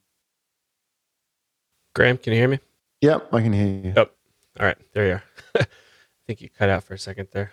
[1.95, 2.61] Graham, can you hear me?
[3.01, 3.93] Yep, I can hear you.
[3.97, 4.09] Oh,
[4.61, 4.77] all right.
[4.95, 5.23] There you are.
[5.61, 5.67] I
[6.27, 7.53] think you cut out for a second there.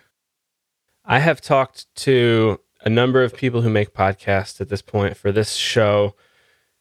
[1.04, 5.32] I have talked to a number of people who make podcasts at this point for
[5.32, 6.14] this show.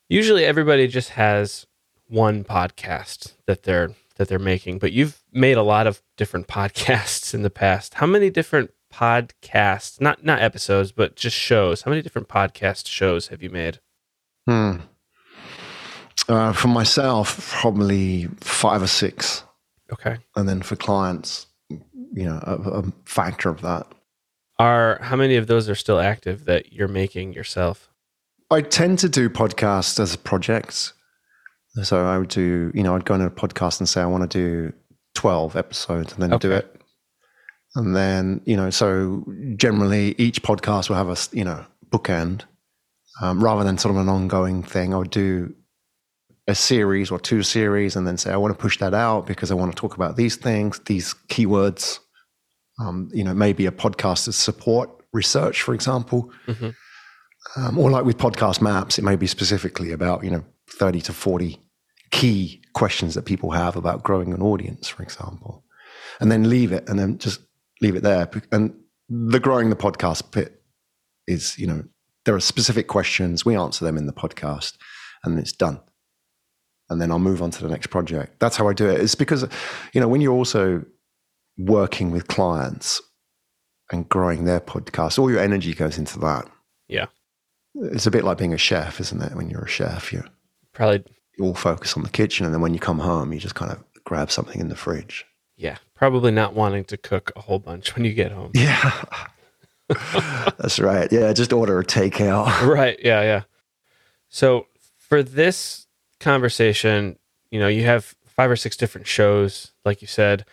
[0.10, 1.66] Usually everybody just has
[2.08, 7.34] one podcast that they're that they're making, but you've made a lot of different podcasts
[7.34, 7.96] in the past.
[7.96, 11.84] How many different podcasts, not not episodes, but just shows.
[11.84, 13.80] How many different podcast shows have you made?
[14.48, 14.78] Hmm.
[16.28, 19.44] Uh, for myself, probably five or six.
[19.94, 20.18] Okay.
[20.36, 23.88] And then for clients, you know, a, a factor of that.
[24.60, 27.90] Are how many of those are still active that you're making yourself?
[28.50, 30.94] I tend to do podcasts as projects.
[31.84, 34.30] So I would do, you know, I'd go into a podcast and say I want
[34.30, 34.74] to do
[35.14, 36.48] 12 episodes and then Okay.
[36.48, 36.77] do it.
[37.76, 39.26] And then, you know, so
[39.56, 42.44] generally each podcast will have a, you know, bookend
[43.22, 44.94] um, rather than sort of an ongoing thing.
[44.94, 45.54] I would do
[46.48, 49.52] a series or two series and then say, I want to push that out because
[49.52, 52.00] I want to talk about these things, these keywords.
[52.80, 56.32] Um, you know, maybe a podcast to support research, for example.
[56.46, 56.76] Mhm.
[57.56, 61.14] Um, or like with podcast maps, it may be specifically about, you know, 30 to
[61.14, 61.60] 40
[62.12, 65.64] key questions that people have about growing an audience, for example.
[66.20, 67.40] And then leave it and then just
[67.82, 68.30] leave it there.
[68.52, 68.74] And
[69.10, 70.62] the growing the podcast bit
[71.28, 71.84] is, you know,
[72.26, 73.46] there are specific questions.
[73.46, 74.78] We answer them in the podcast
[75.24, 75.80] and it's done.
[76.90, 78.40] And then I'll move on to the next project.
[78.40, 79.02] That's how I do it.
[79.02, 79.46] It's because,
[79.94, 80.86] you know, when you're also
[81.58, 83.02] working with clients
[83.92, 86.50] and growing their podcast, all your energy goes into that.
[86.88, 87.08] Yeah.
[87.76, 89.36] It's a bit like being a chef, isn't it?
[89.36, 90.28] When you're a chef, you're
[90.74, 91.04] Probably
[91.40, 93.84] all focus on the kitchen, and then when you come home, you just kind of
[94.04, 95.26] grab something in the fridge.
[95.56, 98.52] yeah, probably not wanting to cook a whole bunch when you get home.
[98.54, 99.04] Yeah,
[100.58, 101.12] that's right.
[101.12, 102.62] Yeah, just order a takeout.
[102.68, 102.98] right.
[103.04, 103.22] Yeah.
[103.22, 103.42] Yeah.
[104.30, 105.88] So for this
[106.20, 107.18] conversation,
[107.52, 110.46] you know, you have five or six different shows, like you said.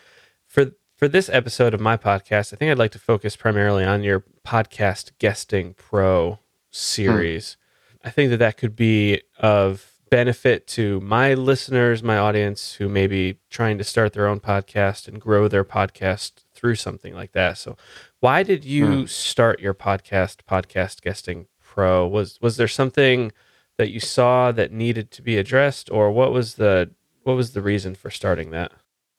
[0.47, 4.03] For for this episode of my podcast, I think I'd like to focus primarily on
[4.03, 6.37] your podcast guesting pro hmm.
[6.71, 7.57] series.
[8.05, 13.09] I think that that could be of benefit to my listeners, my audience who may
[13.09, 17.59] be trying to start their own podcast and grow their podcast through something like that.
[17.59, 17.77] So,
[18.21, 19.05] why did you hmm.
[19.07, 22.07] start your podcast, Podcast Guesting Pro?
[22.07, 23.33] Was was there something
[23.77, 26.93] that you saw that needed to be addressed, or what was the
[27.25, 28.71] what was the reason for starting that?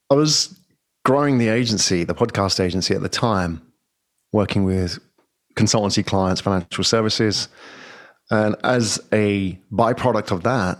[0.10, 0.58] I was
[1.04, 3.62] growing the agency, the podcast agency at the time,
[4.32, 5.00] working with
[5.56, 7.50] consultancy clients, financial services.
[8.32, 10.80] And as a byproduct of that,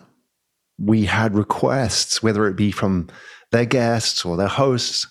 [0.78, 3.08] we had requests, whether it be from
[3.52, 5.08] their guests or their hosts,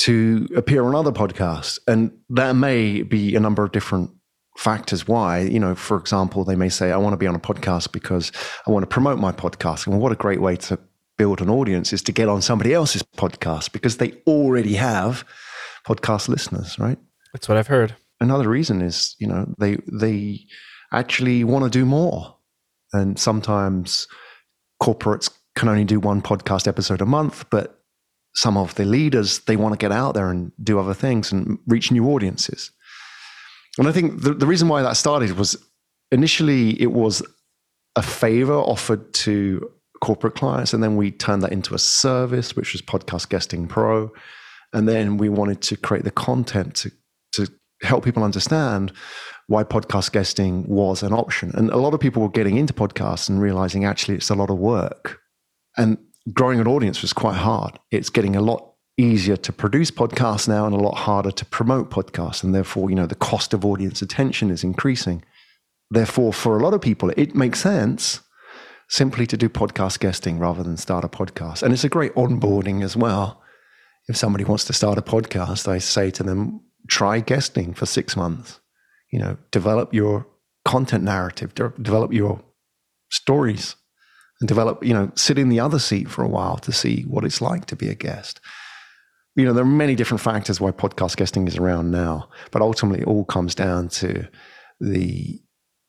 [0.00, 1.78] to appear on other podcasts.
[1.86, 4.10] And there may be a number of different
[4.56, 5.40] factors why.
[5.40, 8.32] You know, for example, they may say, I want to be on a podcast because
[8.66, 9.86] I want to promote my podcast.
[9.86, 10.78] And what a great way to
[11.16, 15.24] build an audience is to get on somebody else's podcast because they already have
[15.86, 16.98] podcast listeners, right?
[17.32, 17.96] That's what I've heard.
[18.20, 20.40] Another reason is, you know, they they
[20.92, 22.36] actually want to do more.
[22.92, 24.08] And sometimes
[24.82, 27.80] corporates can only do one podcast episode a month, but
[28.34, 31.58] some of the leaders they want to get out there and do other things and
[31.66, 32.70] reach new audiences.
[33.78, 35.56] And I think the, the reason why that started was
[36.10, 37.22] initially it was
[37.96, 42.72] a favor offered to corporate clients, and then we turned that into a service, which
[42.72, 44.12] was Podcast Guesting Pro.
[44.72, 46.92] And then we wanted to create the content to,
[47.32, 47.50] to
[47.82, 48.92] help people understand
[49.48, 51.50] why podcast guesting was an option.
[51.54, 54.50] And a lot of people were getting into podcasts and realizing actually it's a lot
[54.50, 55.20] of work.
[55.76, 55.96] And
[56.32, 57.78] growing an audience was quite hard.
[57.90, 61.90] It's getting a lot easier to produce podcasts now and a lot harder to promote
[61.90, 62.44] podcasts.
[62.44, 65.24] And therefore, you know, the cost of audience attention is increasing.
[65.90, 68.20] Therefore, for a lot of people, it makes sense
[68.90, 71.62] simply to do podcast guesting rather than start a podcast.
[71.62, 73.42] And it's a great onboarding as well.
[74.08, 78.14] If somebody wants to start a podcast, I say to them, try guesting for six
[78.14, 78.60] months.
[79.10, 80.26] You know, develop your
[80.64, 82.42] content narrative, de- develop your
[83.10, 83.76] stories,
[84.40, 87.24] and develop, you know, sit in the other seat for a while to see what
[87.24, 88.40] it's like to be a guest.
[89.34, 93.02] You know, there are many different factors why podcast guesting is around now, but ultimately
[93.02, 94.28] it all comes down to
[94.80, 95.40] the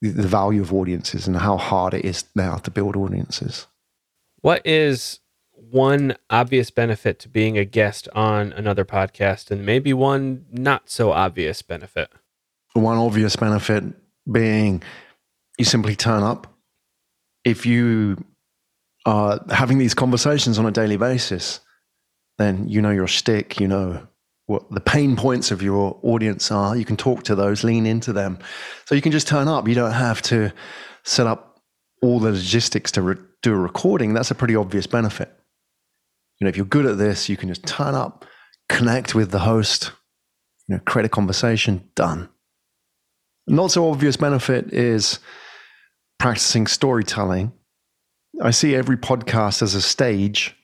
[0.02, 3.68] the value of audiences and how hard it is now to build audiences.
[4.40, 5.20] What is
[5.52, 11.12] one obvious benefit to being a guest on another podcast and maybe one not so
[11.12, 12.10] obvious benefit?
[12.74, 13.84] One obvious benefit
[14.32, 14.84] being
[15.58, 16.48] you simply turn up.
[17.44, 18.24] If you
[19.06, 21.60] are having these conversations on a daily basis,
[22.38, 24.08] then you know your stick, you know
[24.50, 26.76] what the pain points of your audience are.
[26.76, 28.40] You can talk to those, lean into them.
[28.86, 29.68] So you can just turn up.
[29.68, 30.52] You don't have to
[31.04, 31.62] set up
[32.02, 34.14] all the logistics to re- do a recording.
[34.14, 35.32] That's a pretty obvious benefit.
[36.40, 38.26] You know, if you're good at this, you can just turn up,
[38.70, 39.92] connect with the host,
[40.68, 42.30] you know, create a conversation, done.
[43.50, 45.20] Not so obvious benefit is
[46.20, 47.52] practicing storytelling.
[48.42, 50.56] I see every podcast as a stage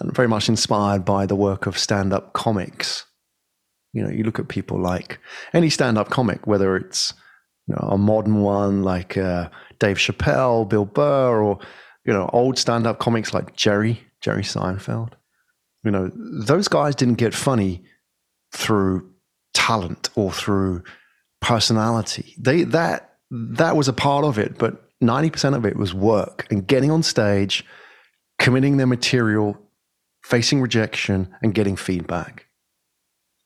[0.00, 3.06] and very much inspired by the work of stand up comics.
[3.92, 5.20] You know, you look at people like
[5.52, 7.14] any stand up comic, whether it's
[7.68, 11.60] you know, a modern one like uh, Dave Chappelle, Bill Burr, or
[12.04, 15.12] you know, old stand up comics like Jerry, Jerry Seinfeld.
[15.84, 17.84] You know, those guys didn't get funny
[18.52, 19.12] through
[19.52, 20.82] talent or through
[21.44, 22.34] personality.
[22.38, 26.66] They that that was a part of it, but 90% of it was work and
[26.66, 27.64] getting on stage,
[28.38, 29.58] committing their material,
[30.22, 32.46] facing rejection, and getting feedback.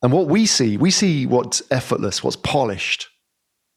[0.02, 3.08] And what we see, we see what's effortless, what's polished.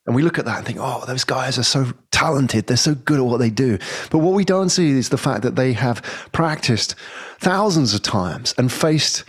[0.06, 2.68] And we look at that and think, oh, those guys are so talented.
[2.68, 3.80] They're so good at what they do.
[4.12, 6.96] But what we don't see is the fact that they have practiced
[7.40, 9.24] thousands of times and faced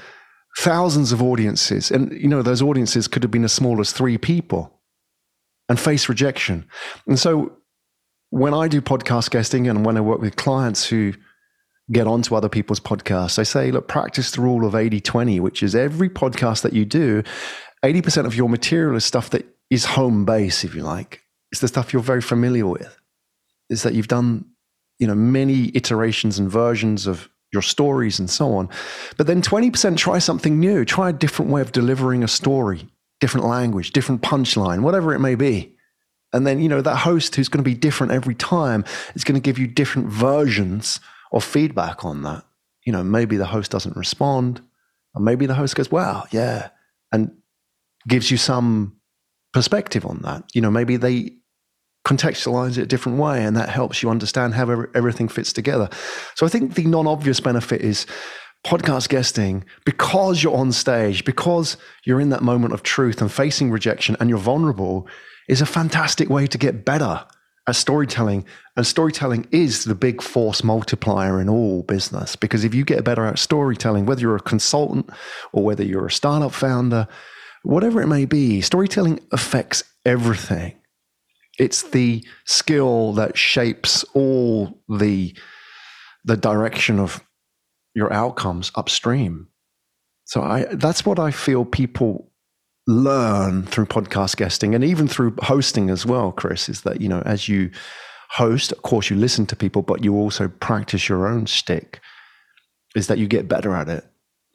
[0.59, 1.91] thousands of audiences.
[1.91, 4.82] And, you know, those audiences could have been as small as three people
[5.73, 6.67] and face rejection.
[7.07, 7.51] And so
[8.29, 11.15] when I do podcast guesting and when I work with clients who
[11.91, 15.63] get onto other people's podcasts, I say, look, practice the rule of 80 20, which
[15.63, 17.23] is every podcast that you do,
[17.83, 21.23] 80% of your material is stuff that is home base, if you like.
[21.53, 22.95] It's the stuff you're very familiar with.
[23.71, 24.45] Is that you've done,
[24.99, 28.69] you know, many iterations and versions of your stories and so on.
[29.17, 32.92] But then 20% try something new, try a different way of delivering a story,
[33.23, 35.77] different language, different punchline, whatever it may be.
[36.33, 39.41] And then, you know, that host who's going to be different every time is going
[39.41, 40.99] to give you different versions
[41.33, 42.45] of feedback on that.
[42.85, 44.61] You know, maybe the host doesn't respond,
[45.15, 46.71] or maybe the host goes, wow, yeah,
[47.13, 47.31] and
[48.09, 48.97] gives you some
[49.53, 50.43] perspective on that.
[50.53, 51.35] You know, maybe they
[52.05, 55.89] contextualize it a different way and that helps you understand how everything fits together.
[56.35, 58.05] So I think the non obvious benefit is
[58.65, 63.71] podcast guesting because you're on stage, because you're in that moment of truth and facing
[63.71, 65.07] rejection and you're vulnerable
[65.49, 67.25] is a fantastic way to get better
[67.67, 68.45] at storytelling.
[68.77, 72.37] And storytelling is the big force multiplier in all business.
[72.37, 75.11] Because if you get better at storytelling, whether you're a consultant
[75.53, 77.09] or whether you're a startup founder,
[77.63, 80.75] whatever it may be, storytelling affects everything.
[81.59, 85.37] It's the skill that shapes all the,
[86.25, 87.23] the direction of
[87.95, 89.49] your outcomes upstream.
[90.25, 92.31] So I, that's what I feel people
[92.87, 97.23] learn through podcast guesting and even through hosting as well, Chris, is that, you know,
[97.25, 97.71] as you
[98.31, 102.01] host, of course, you listen to people, but you also practice your own stick,
[102.97, 104.05] is that you get better at it.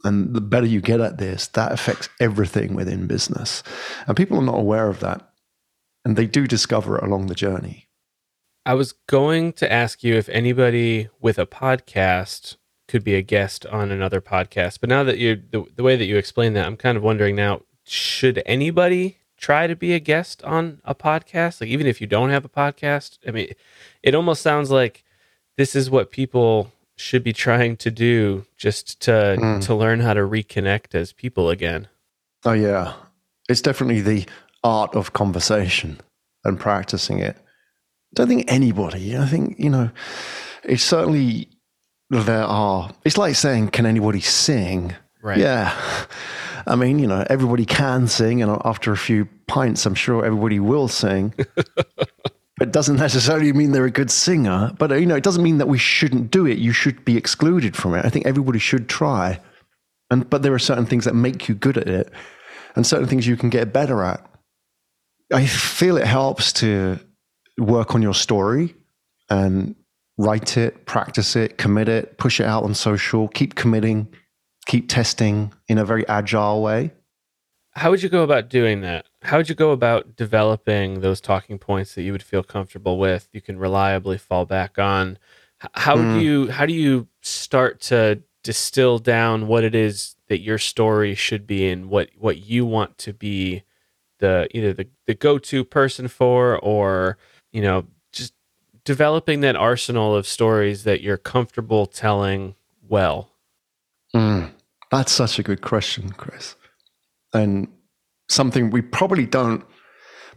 [0.04, 3.64] And the better you get at this, that affects everything within business.
[4.08, 5.30] And people are not aware of that.
[6.06, 7.88] And they do discover it along the journey.
[8.66, 13.66] I was going to ask you if anybody with a podcast could be a guest
[13.68, 14.80] on another podcast.
[14.80, 17.36] But now that you the, the way that you explain that, I'm kind of wondering
[17.36, 21.62] now should anybody try to be a guest on a podcast?
[21.62, 23.54] Like, even if you don't have a podcast, I mean,
[24.04, 25.04] it almost sounds like
[25.58, 29.66] this is what people should be trying to do just to mm.
[29.66, 31.88] to learn how to reconnect as people again.
[32.44, 32.94] Oh yeah,
[33.48, 34.26] it's definitely the
[34.64, 36.00] art of conversation
[36.44, 37.38] and practicing it.
[37.38, 39.16] I don't think anybody.
[39.18, 39.92] I think you know,
[40.64, 41.50] it's certainly
[42.10, 42.92] there are.
[43.04, 45.40] It's like saying, "Can anybody sing?" Right.
[45.40, 45.78] Yeah.
[46.66, 50.60] I mean, you know, everybody can sing, and after a few pints, I'm sure everybody
[50.60, 51.34] will sing.
[52.62, 55.68] it doesn't necessarily mean they're a good singer, but you know, it doesn't mean that
[55.68, 56.58] we shouldn't do it.
[56.58, 58.06] You should be excluded from it.
[58.06, 59.40] I think everybody should try,
[60.12, 62.12] and but there are certain things that make you good at it,
[62.76, 64.26] and certain things you can get better at.
[65.32, 67.00] I feel it helps to
[67.58, 68.76] work on your story
[69.30, 69.76] and
[70.18, 74.08] write it, practice it, commit it, push it out on social, keep committing
[74.68, 76.92] keep testing in a very agile way.
[77.72, 79.06] How would you go about doing that?
[79.24, 83.30] How would you go about developing those talking points that you would feel comfortable with?
[83.32, 85.18] You can reliably fall back on.
[85.74, 86.14] How mm.
[86.14, 91.16] do you how do you start to distill down what it is that your story
[91.16, 93.64] should be and what what you want to be
[94.20, 97.18] the either the, the go-to person for or
[97.52, 97.86] you know
[98.88, 102.56] developing that arsenal of stories that you're comfortable telling
[102.88, 103.30] well
[104.16, 104.50] mm.
[104.92, 106.56] That's such a good question, Chris.
[107.34, 107.68] And
[108.30, 109.64] something we probably don't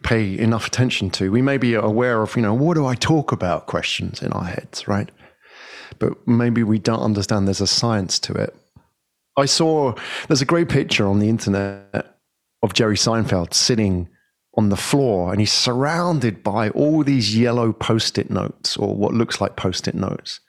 [0.02, 1.30] pay enough attention to.
[1.30, 4.44] We may be aware of, you know, what do I talk about questions in our
[4.44, 5.10] heads, right?
[5.98, 8.56] But maybe we don't understand there's a science to it.
[9.36, 9.94] I saw
[10.26, 12.16] there's a great picture on the internet
[12.62, 14.08] of Jerry Seinfeld sitting
[14.60, 19.14] on the floor and he's surrounded by all these yellow post it notes or what
[19.14, 20.40] looks like post it notes.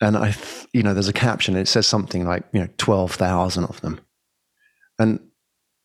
[0.00, 0.34] and I,
[0.72, 1.54] you know, there's a caption.
[1.54, 3.98] And it says something like, you know, twelve thousand of them,
[4.98, 5.18] and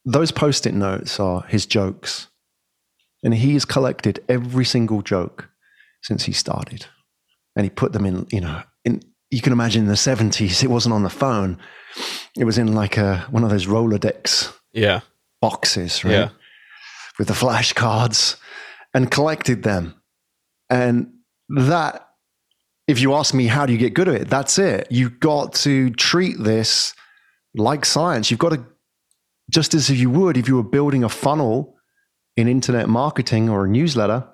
[0.05, 2.27] those post-it notes are his jokes,
[3.23, 5.49] and he's collected every single joke
[6.01, 6.85] since he started,
[7.55, 9.01] and he put them in, you know, in.
[9.33, 11.57] You can imagine in the seventies, it wasn't on the phone;
[12.37, 14.99] it was in like a one of those Rolodex Yeah.
[15.39, 16.11] boxes, right?
[16.13, 16.29] Yeah.
[17.21, 18.37] With the flashcards
[18.95, 19.93] and collected them.
[20.71, 21.13] And
[21.49, 22.09] that,
[22.87, 24.27] if you ask me, how do you get good at it?
[24.27, 24.87] That's it.
[24.89, 26.95] You've got to treat this
[27.53, 28.31] like science.
[28.31, 28.65] You've got to,
[29.51, 31.75] just as if you would if you were building a funnel
[32.35, 34.27] in internet marketing or a newsletter,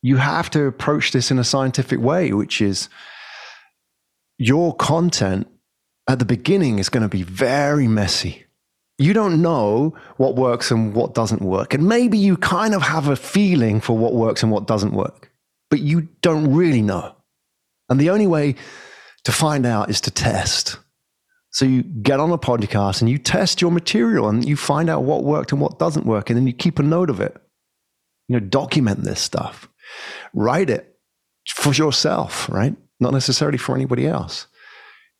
[0.00, 2.88] you have to approach this in a scientific way, which is
[4.38, 5.46] your content
[6.08, 8.46] at the beginning is going to be very messy
[9.00, 11.72] you don't know what works and what doesn't work.
[11.72, 15.32] And maybe you kind of have a feeling for what works and what doesn't work,
[15.70, 17.16] but you don't really know.
[17.88, 18.56] And the only way
[19.24, 20.78] to find out is to test.
[21.48, 25.02] So you get on a podcast and you test your material and you find out
[25.04, 26.28] what worked and what doesn't work.
[26.28, 27.34] And then you keep a note of it.
[28.28, 29.66] You know, document this stuff,
[30.34, 30.94] write it
[31.48, 32.76] for yourself, right?
[33.00, 34.46] Not necessarily for anybody else.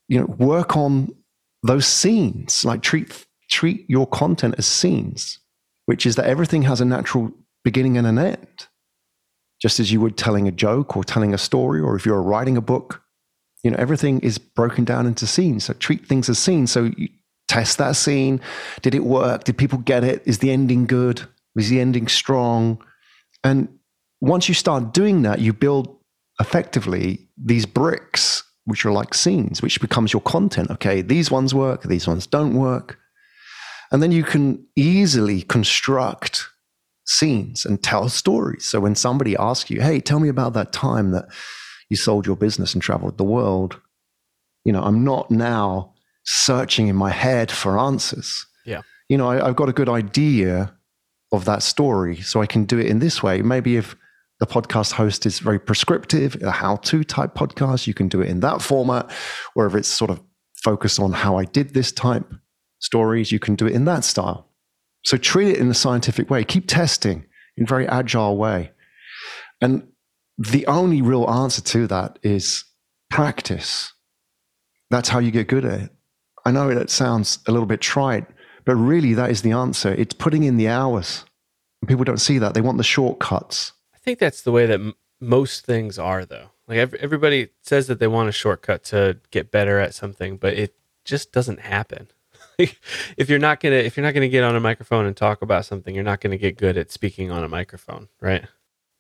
[0.07, 1.15] You know, work on
[1.63, 5.39] those scenes, like treat treat your content as scenes,
[5.87, 7.33] which is that everything has a natural
[7.65, 8.67] beginning and an end.
[9.61, 12.57] Just as you would telling a joke or telling a story, or if you're writing
[12.57, 13.03] a book,
[13.63, 15.65] you know, everything is broken down into scenes.
[15.65, 16.71] So treat things as scenes.
[16.71, 17.09] So you
[17.49, 18.41] test that scene.
[18.81, 19.45] Did it work?
[19.45, 20.23] Did people get it?
[20.25, 21.23] Is the ending good?
[21.55, 22.83] Was the ending strong?
[23.45, 23.69] And
[24.21, 25.95] once you start doing that, you build
[26.41, 30.71] effectively these bricks, which are like scenes, which becomes your content.
[30.71, 32.99] Okay, these ones work, these ones don't work.
[33.93, 36.49] And then you can easily construct
[37.05, 38.65] scenes and tell stories.
[38.65, 41.27] So when somebody asks you, hey, tell me about that time that
[41.89, 43.81] you sold your business and traveled the world,
[44.65, 48.47] you know, I'm not now searching in my head for answers.
[48.65, 48.83] Yeah.
[49.09, 50.73] You know, I, I've got a good idea
[51.33, 52.17] of that story.
[52.21, 53.43] So I can do it in this way.
[53.43, 53.97] Maybe if
[54.39, 58.29] the podcast host is very prescriptive, a how to type podcast, you can do it
[58.29, 59.11] in that format.
[59.55, 60.21] Or if it's sort of
[60.55, 62.33] focused on how I did this type
[62.81, 64.49] stories, you can do it in that style.
[65.05, 66.45] So treat it in a scientific way.
[66.45, 67.25] Keep testing
[67.57, 68.73] in a very agile way.
[69.61, 69.87] And
[70.37, 72.65] the only real answer to that is
[73.09, 73.93] practice.
[74.91, 75.91] That's how you get good at it.
[76.45, 78.27] I know it sounds a little bit trite,
[78.65, 79.93] but really that is the answer.
[79.93, 81.25] It's putting in the hours.
[81.87, 82.55] People don't see that.
[82.55, 83.73] They want the shortcuts.
[83.95, 86.51] I think that's the way that m- most things are, though.
[86.67, 90.55] Like ev- everybody says that they want a shortcut to get better at something, but
[90.55, 90.75] it
[91.05, 92.09] just doesn't happen.
[93.17, 95.65] If you're not gonna if you're not gonna get on a microphone and talk about
[95.65, 98.45] something, you're not gonna get good at speaking on a microphone, right?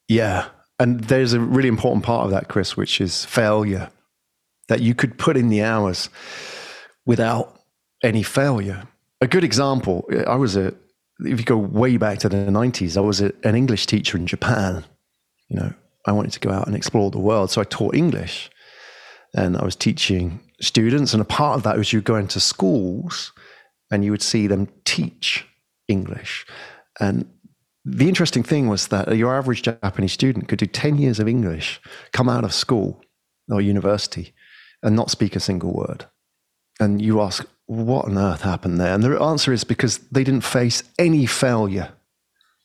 [0.08, 0.48] Yeah.
[0.78, 3.90] And there's a really important part of that, Chris, which is failure.
[4.68, 6.08] That you could put in the hours
[7.04, 7.60] without
[8.02, 8.86] any failure.
[9.20, 10.72] A good example, I was a,
[11.20, 14.26] if you go way back to the 90s, I was a, an English teacher in
[14.26, 14.84] Japan.
[15.48, 15.74] You know,
[16.06, 17.50] I wanted to go out and explore the world.
[17.50, 18.50] So I taught English
[19.34, 21.12] and I was teaching students.
[21.12, 23.32] And a part of that was you go into schools
[23.90, 25.46] and you would see them teach
[25.88, 26.46] English.
[26.98, 27.28] And
[27.84, 31.80] the interesting thing was that your average Japanese student could do 10 years of English,
[32.12, 33.02] come out of school
[33.50, 34.32] or university,
[34.82, 36.06] and not speak a single word.
[36.78, 38.94] And you ask, what on earth happened there?
[38.94, 41.92] And the answer is because they didn't face any failure.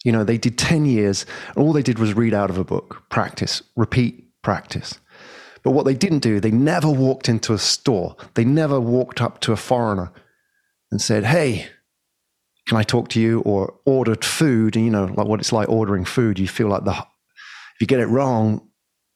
[0.03, 2.63] You know, they did 10 years, and all they did was read out of a
[2.63, 4.99] book, practice, repeat, practice.
[5.63, 8.15] But what they didn't do, they never walked into a store.
[8.35, 10.11] They never walked up to a foreigner
[10.95, 11.67] and said, Hey,
[12.67, 13.41] can I talk to you?
[13.41, 14.77] Or ordered food.
[14.77, 16.39] And you know, like what it's like ordering food.
[16.39, 18.65] You feel like the, if you get it wrong,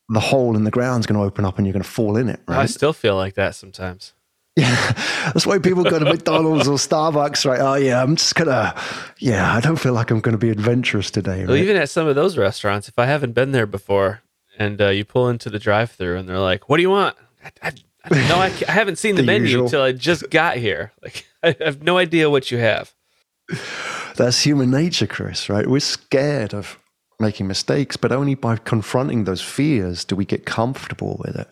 [0.09, 2.27] the hole in the ground's going to open up and you're going to fall in
[2.27, 2.41] it.
[2.49, 2.59] Right?
[2.59, 4.13] I still feel like that sometimes.
[4.57, 4.91] Yeah,
[5.32, 7.61] that's why people go to McDonald's or Starbucks, right?
[7.61, 8.75] Oh yeah, I'm just gonna.
[9.19, 11.45] Yeah, I don't feel like I'm going to be adventurous today.
[11.45, 14.21] Well, even at some of those restaurants, if I haven't been there before,
[14.57, 17.15] and uh, you pull into the drive-through, and they're like, "What do you want?"
[17.45, 17.71] I, I,
[18.12, 19.66] no, I, I haven't seen the, The menu usual.
[19.66, 20.91] until I just got here.
[21.04, 22.93] Like, I have no idea what you have.
[24.18, 25.66] That's human nature, Chris, right?
[25.68, 26.78] We're scared of
[27.20, 31.47] making mistakes, but only by confronting those fears do we get comfortable with it.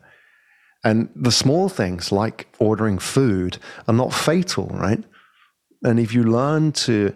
[0.84, 5.02] And the small things like ordering food are not fatal, right?
[5.84, 7.14] And if you learn to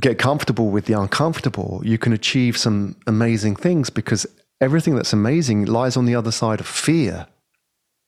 [0.00, 4.26] get comfortable with the uncomfortable, you can achieve some amazing things because
[4.60, 7.26] everything that's amazing lies on the other side of fear.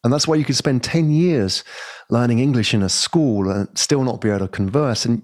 [0.04, 1.64] And that's why you could spend 10 years
[2.08, 5.04] learning English in a school and still not be able to converse.
[5.04, 5.22] And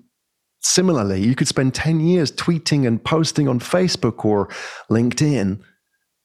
[0.63, 4.49] similarly, you could spend 10 years tweeting and posting on Facebook or
[4.91, 5.61] LinkedIn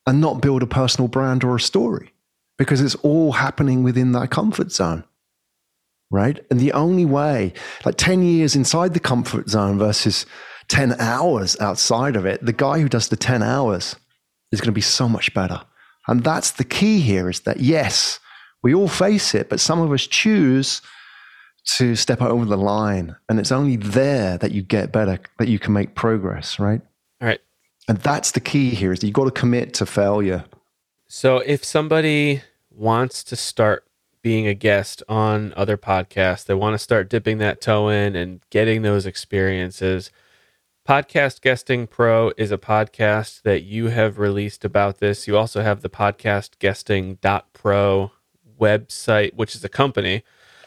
[0.08, 2.12] and not build a personal brand or a story
[2.58, 5.04] because it's all happening within that comfort zone.
[6.12, 6.44] Right.
[6.50, 7.54] And the only way,
[7.86, 10.26] like 10 years inside the comfort zone versus
[10.70, 13.96] 10 hours outside of it, the guy who does the 10 hours
[14.52, 15.62] is going to be so much better.
[16.08, 18.20] And that's the key here is that, yes,
[18.62, 20.82] we all face it, but some of us choose
[21.78, 23.16] to step over the line.
[23.28, 26.82] And it's only there that you get better, that you can make progress, right?
[27.22, 27.42] All right.
[27.88, 30.46] And that's the key here is that you've got to commit to failure.
[31.08, 33.86] So if somebody wants to start
[34.22, 38.42] being a guest on other podcasts, they want to start dipping that toe in and
[38.50, 40.12] getting those experiences.
[40.88, 45.28] Podcast Guesting Pro is a podcast that you have released about this.
[45.28, 48.12] You also have the podcast guesting.pro
[48.60, 50.24] website, which is a company.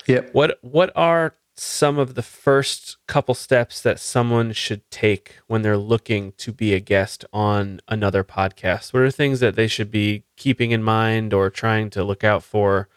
[0.07, 0.31] Yep.
[0.33, 5.77] What what are some of the first couple steps that someone should take when they're
[5.77, 8.93] looking to be a guest on another podcast?
[8.93, 12.43] What are things that they should be keeping in mind or trying to look out
[12.43, 12.89] for?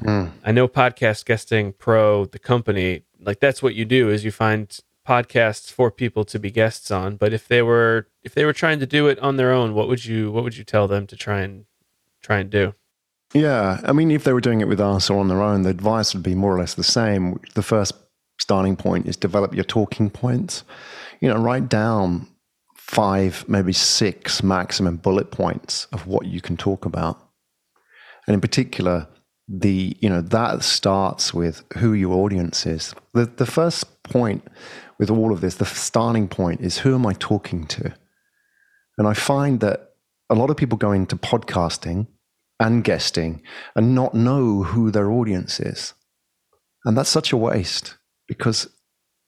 [0.00, 0.32] Mm.
[0.44, 4.78] I know Podcast Guesting Pro, the company, like that's what you do is you find
[5.06, 7.16] podcasts for people to be guests on.
[7.16, 9.88] But if they were if they were trying to do it on their own, what
[9.88, 11.66] would you what would you tell them to try and
[12.22, 12.74] try and do?
[13.34, 15.70] Yeah, I mean, if they were doing it with us or on their own, the
[15.70, 17.40] advice would be more or less the same.
[17.54, 17.92] The first
[18.38, 20.62] starting point is develop your talking points.
[21.20, 22.28] You know, write down
[22.76, 27.18] five, maybe six maximum bullet points of what you can talk about.
[28.26, 29.08] And in particular,
[29.48, 32.94] the you know that starts with who your audience is.
[33.12, 34.42] The the first point
[34.98, 37.92] with all of this, the starting point is who am I talking to?
[38.96, 39.94] And I find that
[40.30, 42.06] a lot of people go into podcasting
[42.60, 43.42] and guesting
[43.74, 45.94] and not know who their audience is.
[46.84, 47.96] And that's such a waste
[48.28, 48.68] because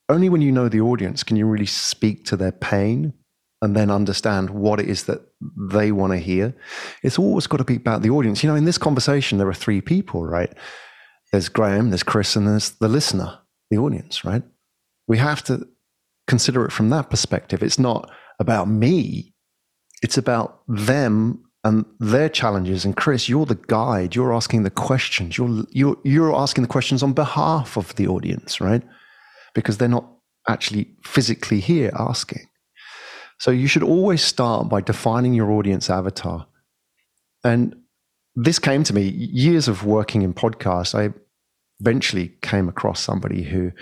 [0.09, 3.12] only when you know the audience can you really speak to their pain
[3.62, 5.22] and then understand what it is that
[5.57, 6.55] they want to hear.
[7.03, 8.43] It's always got to be about the audience.
[8.43, 10.53] You know, in this conversation, there are three people, right?
[11.33, 13.39] There's Graham, there's Chris, and there's the listener,
[13.70, 14.43] the audience, right?
[15.09, 15.66] We have to
[16.27, 17.62] consider it from that perspective.
[17.62, 19.35] It's not about me,
[20.03, 22.85] it's about them and their challenges.
[22.85, 24.14] And Chris, you're the guide.
[24.14, 25.37] You're asking the questions.
[25.37, 28.83] You're you're you're asking the questions on behalf of the audience, right?
[29.53, 30.09] Because they're not
[30.49, 32.47] actually physically here asking.
[33.39, 36.47] So you should always start by defining your audience avatar.
[37.43, 37.75] And
[38.37, 40.95] this came to me years of working in podcasts.
[40.95, 41.12] I
[41.81, 43.73] eventually came across somebody who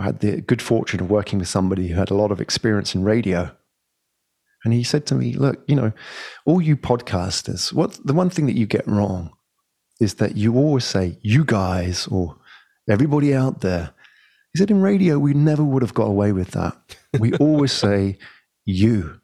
[0.00, 3.04] had the good fortune of working with somebody who had a lot of experience in
[3.04, 3.54] radio.
[4.64, 5.92] And he said to me, Look, you know,
[6.44, 9.30] all you podcasters, what the one thing that you get wrong
[10.00, 12.36] is that you always say, you guys, or
[12.88, 13.90] everybody out there.
[14.52, 16.76] He said, In radio, we never would have got away with that.
[17.18, 18.18] We always say,
[18.66, 19.18] you.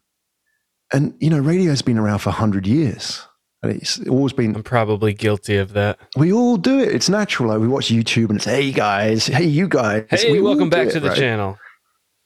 [0.91, 3.21] And, you know, radio's been around for 100 years.
[3.63, 4.57] And it's always been.
[4.57, 5.99] I'm probably guilty of that.
[6.17, 6.89] We all do it.
[6.89, 7.51] It's natural.
[7.51, 9.27] Like we watch YouTube and it's, hey, guys.
[9.27, 10.07] Hey, you guys.
[10.09, 11.19] Hey, we welcome back it, to the right?
[11.19, 11.59] channel.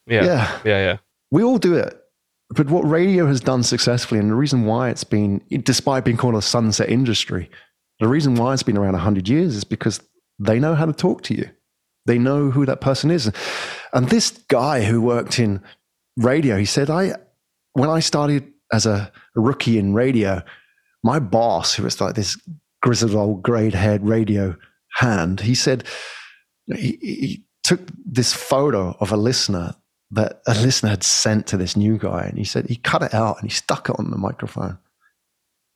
[0.07, 0.25] Yeah.
[0.25, 0.59] Yeah.
[0.65, 0.79] Yeah.
[0.79, 0.97] Yeah.
[1.31, 2.01] We all do it.
[2.51, 6.35] But what radio has done successfully, and the reason why it's been, despite being called
[6.35, 7.51] a sunset industry,
[8.01, 10.01] the reason why it's been around 100 years is because
[10.39, 11.51] they know how to talk to you.
[12.07, 13.31] They know who that person is.
[13.93, 15.63] And this guy who worked in
[16.17, 17.15] radio, he said, I,
[17.75, 20.43] when I started as a, rookie in radio,
[21.05, 22.37] my boss, who was like this
[22.83, 24.57] grizzled old grey haired radio
[24.95, 25.85] hand, he said,
[26.67, 29.77] he, he took this photo of a listener
[30.11, 32.23] that a listener had sent to this new guy.
[32.23, 34.79] And he said, he cut it out and he stuck it on the microphone.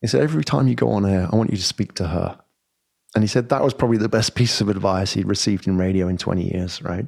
[0.01, 2.39] He said, every time you go on air, I want you to speak to her.
[3.15, 6.09] And he said that was probably the best piece of advice he'd received in radio
[6.09, 7.07] in 20 years, right?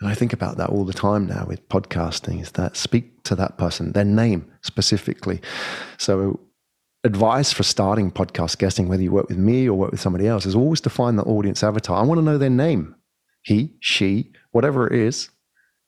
[0.00, 3.34] And I think about that all the time now with podcasting is that speak to
[3.34, 5.42] that person, their name specifically.
[5.98, 6.40] So,
[7.04, 10.46] advice for starting podcast guesting, whether you work with me or work with somebody else,
[10.46, 11.98] is always to find the audience avatar.
[11.98, 12.94] I want to know their name,
[13.42, 15.28] he, she, whatever it is.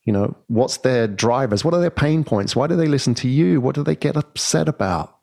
[0.05, 1.64] You know, what's their drivers?
[1.64, 2.57] What are their pain points?
[2.57, 3.61] Why do they listen to you?
[3.61, 5.16] What do they get upset about?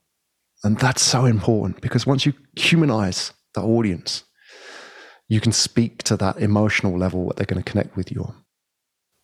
[0.64, 4.24] And that's so important because once you humanize the audience,
[5.28, 8.36] you can speak to that emotional level what they're going to connect with you on.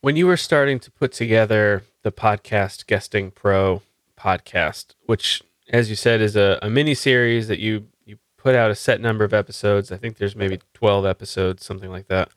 [0.02, 3.82] When you were starting to put together the podcast Guesting Pro
[4.18, 8.70] podcast, which, as you said, is a, a mini series that you you put out
[8.70, 9.92] a set number of episodes.
[9.92, 12.30] I think there's maybe 12 episodes, something like that.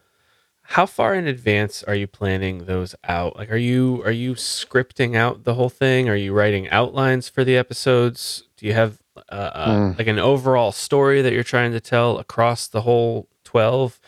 [0.73, 3.37] How far in advance are you planning those out?
[3.37, 6.09] Like, are you are you scripting out the whole thing?
[6.09, 8.45] Are you writing outlines for the episodes?
[8.57, 9.99] Do you have uh, uh, mm.
[9.99, 13.99] like an overall story that you're trying to tell across the whole 12?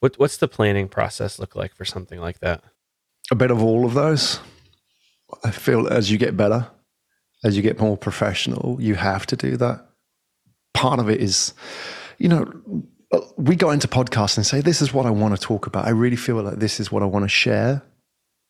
[0.00, 2.62] What what's the planning process look like for something like that?
[3.30, 4.40] a bit of all of those.
[5.42, 6.68] I feel as you get better,
[7.42, 9.86] as you get more professional, you have to do that.
[10.74, 11.54] Part of it is,
[12.18, 12.52] you know,
[13.36, 15.86] we go into podcasts and say, this is what I want to talk about.
[15.86, 17.82] I really feel like this is what I want to share.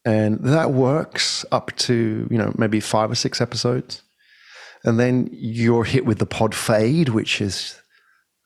[0.04, 4.02] And that works up to, you know, maybe five or six episodes.
[4.84, 7.80] And then you're hit with the pod fade, which is,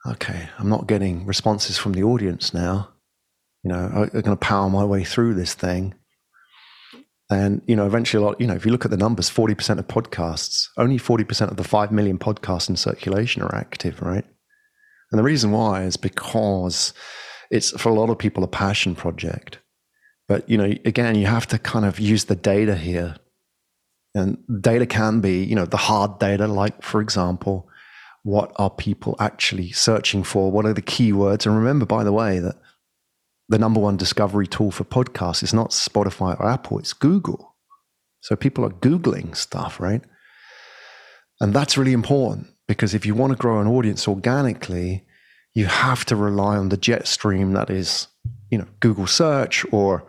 [0.05, 2.89] okay, I'm not getting responses from the audience now.
[3.63, 5.95] You know, I'm going to power my way through this thing.
[7.29, 9.79] And, you know, eventually, a lot, you know, if you look at the numbers, 40%
[9.79, 14.25] of podcasts, only 40% of the 5 million podcasts in circulation are active, right?
[15.11, 16.93] And the reason why is because
[17.49, 19.59] it's for a lot of people a passion project.
[20.27, 23.15] But you know, again, you have to kind of use the data here.
[24.13, 27.69] And data can be, you know, the hard data, like for example,
[28.23, 30.51] what are people actually searching for?
[30.51, 31.45] What are the keywords?
[31.45, 32.55] And remember, by the way, that
[33.47, 37.55] the number one discovery tool for podcasts is not Spotify or Apple, it's Google.
[38.19, 40.01] So people are Googling stuff, right?
[41.39, 45.05] And that's really important because if you want to grow an audience organically,
[45.53, 48.07] you have to rely on the jet stream that is,
[48.51, 50.05] you know, Google search or,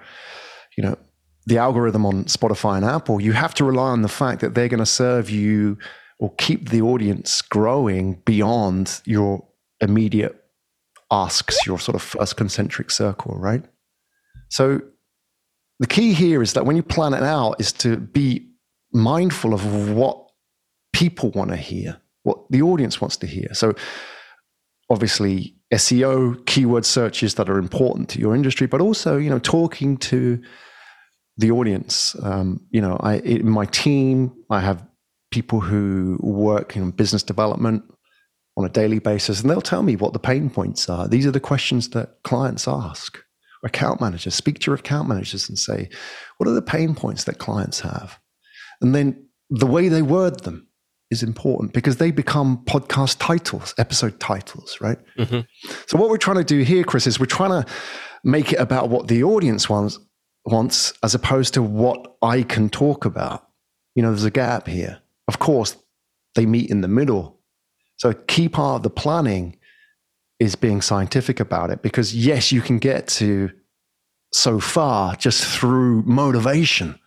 [0.77, 0.99] you know,
[1.47, 3.21] the algorithm on Spotify and Apple.
[3.21, 5.79] You have to rely on the fact that they're going to serve you
[6.19, 9.47] or keep the audience growing beyond your
[9.81, 10.45] immediate
[11.11, 13.65] asks, your sort of first concentric circle, right?
[14.51, 14.83] So
[15.79, 18.51] the key here is that when you plan it out is to be
[18.93, 20.27] mindful of what
[20.93, 23.49] people want to hear what the audience wants to hear.
[23.55, 23.75] So
[24.91, 29.97] obviously SEO, keyword searches that are important to your industry, but also, you know, talking
[29.99, 30.41] to
[31.37, 32.17] the audience.
[32.23, 34.85] Um, you know, I in my team, I have
[35.31, 37.83] people who work in business development
[38.57, 41.07] on a daily basis, and they'll tell me what the pain points are.
[41.07, 43.19] These are the questions that clients ask.
[43.65, 45.89] Account managers, speak to your account managers and say,
[46.37, 48.19] what are the pain points that clients have?
[48.81, 50.68] And then the way they word them
[51.11, 54.99] is important because they become podcast titles, episode titles, right?
[55.19, 55.41] Mm-hmm.
[55.87, 57.71] So what we're trying to do here, Chris, is we're trying to
[58.25, 59.99] make it about what the audience wants,
[60.45, 63.49] wants as opposed to what I can talk about.
[63.95, 65.01] You know, there's a gap here.
[65.29, 65.77] Of course,
[66.35, 67.41] they meet in the middle.
[67.97, 69.57] So a key part of the planning
[70.39, 73.51] is being scientific about it because yes, you can get to
[74.33, 76.99] so far just through motivation,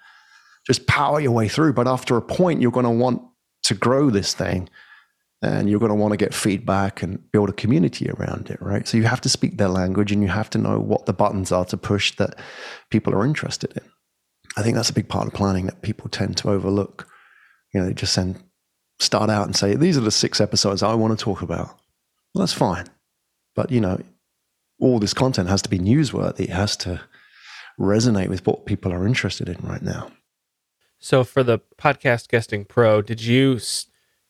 [0.68, 1.74] just power your way through.
[1.74, 3.22] But after a point, you're going to want
[3.64, 4.70] to grow this thing
[5.42, 8.88] and you're going to want to get feedback and build a community around it, right?
[8.88, 11.52] So you have to speak their language and you have to know what the buttons
[11.52, 12.36] are to push that
[12.92, 13.84] people are interested in.
[14.56, 17.08] I think that's a big part of planning that people tend to overlook.
[17.74, 18.44] You know, they just send,
[19.00, 21.70] start out and say, these are the six episodes I want to talk about.
[22.34, 22.86] Well, that's fine.
[23.56, 24.00] But, you know,
[24.80, 26.42] all this content has to be newsworthy.
[26.42, 27.02] It has to
[27.80, 30.12] resonate with what people are interested in right now.
[31.02, 33.60] So for the podcast guesting pro, did you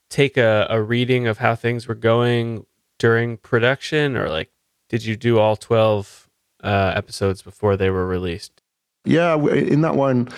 [0.09, 2.65] take a, a reading of how things were going
[2.97, 4.51] during production, or like
[4.88, 6.30] did you do all twelve
[6.63, 8.61] uh, episodes before they were released?
[9.03, 10.30] Yeah, in that one,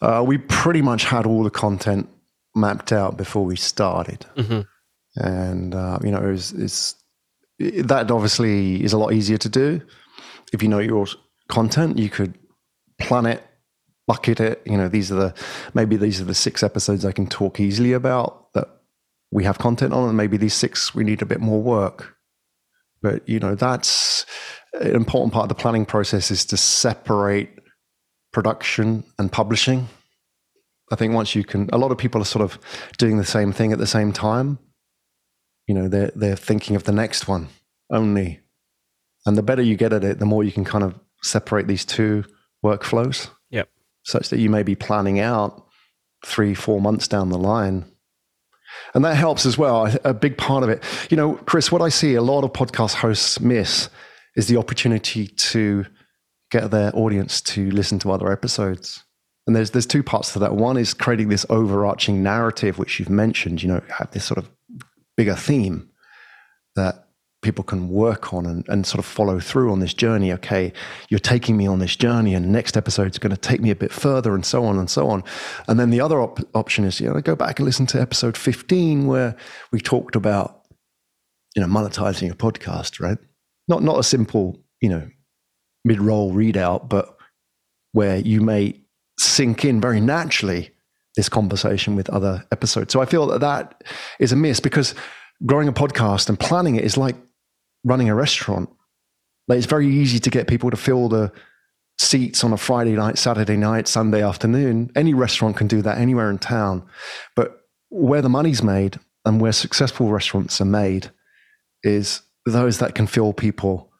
[0.00, 2.08] uh, we pretty much had all the content
[2.54, 4.60] mapped out before we started, mm-hmm.
[5.16, 6.94] and uh, you know, it was, it's
[7.58, 9.80] it, that obviously is a lot easier to do
[10.52, 11.06] if you know your
[11.48, 11.98] content.
[11.98, 12.38] You could
[13.00, 13.42] plan it
[14.08, 14.62] bucket it.
[14.66, 15.34] You know, these are the
[15.74, 18.66] maybe these are the six episodes I can talk easily about that
[19.30, 22.16] we have content on, and maybe these six we need a bit more work.
[23.00, 24.26] But you know, that's
[24.72, 27.50] an important part of the planning process is to separate
[28.32, 29.88] production and publishing.
[30.90, 32.58] I think once you can, a lot of people are sort of
[32.96, 34.58] doing the same thing at the same time.
[35.66, 37.48] You know, they're they're thinking of the next one
[37.90, 38.40] only,
[39.26, 41.84] and the better you get at it, the more you can kind of separate these
[41.84, 42.24] two
[42.64, 43.28] workflows
[44.08, 45.66] such that you may be planning out
[46.24, 47.84] three, four months down the line.
[48.94, 49.94] And that helps as well.
[50.02, 50.82] A big part of it.
[51.10, 53.90] You know, Chris, what I see a lot of podcast hosts miss
[54.34, 55.84] is the opportunity to
[56.50, 59.04] get their audience to listen to other episodes.
[59.46, 60.54] And there's there's two parts to that.
[60.54, 64.50] One is creating this overarching narrative, which you've mentioned, you know, have this sort of
[65.18, 65.90] bigger theme
[66.76, 67.07] that
[67.42, 70.32] people can work on and, and sort of follow through on this journey.
[70.32, 70.72] Okay,
[71.08, 73.76] you're taking me on this journey, and next episode is going to take me a
[73.76, 75.22] bit further, and so on and so on.
[75.68, 78.36] And then the other op- option is, you know, go back and listen to episode
[78.36, 79.36] 15 where
[79.72, 80.62] we talked about,
[81.54, 83.18] you know, monetizing a podcast, right?
[83.68, 85.08] Not not a simple, you know,
[85.84, 87.16] mid-roll readout, but
[87.92, 88.80] where you may
[89.18, 90.70] sink in very naturally
[91.16, 92.92] this conversation with other episodes.
[92.92, 93.82] So I feel that that
[94.20, 94.94] is a miss because
[95.46, 97.16] growing a podcast and planning it is like
[97.84, 98.68] running a restaurant.
[99.46, 101.32] Like it's very easy to get people to fill the
[101.98, 104.90] seats on a Friday night, Saturday night, Sunday afternoon.
[104.94, 106.86] Any restaurant can do that anywhere in town.
[107.34, 111.10] But where the money's made and where successful restaurants are made
[111.82, 113.90] is those that can fill people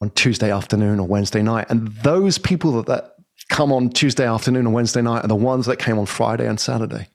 [0.00, 1.66] on Tuesday afternoon or Wednesday night.
[1.70, 3.14] And those people that, that
[3.48, 6.58] come on Tuesday afternoon and Wednesday night are the ones that came on Friday and
[6.58, 7.08] Saturday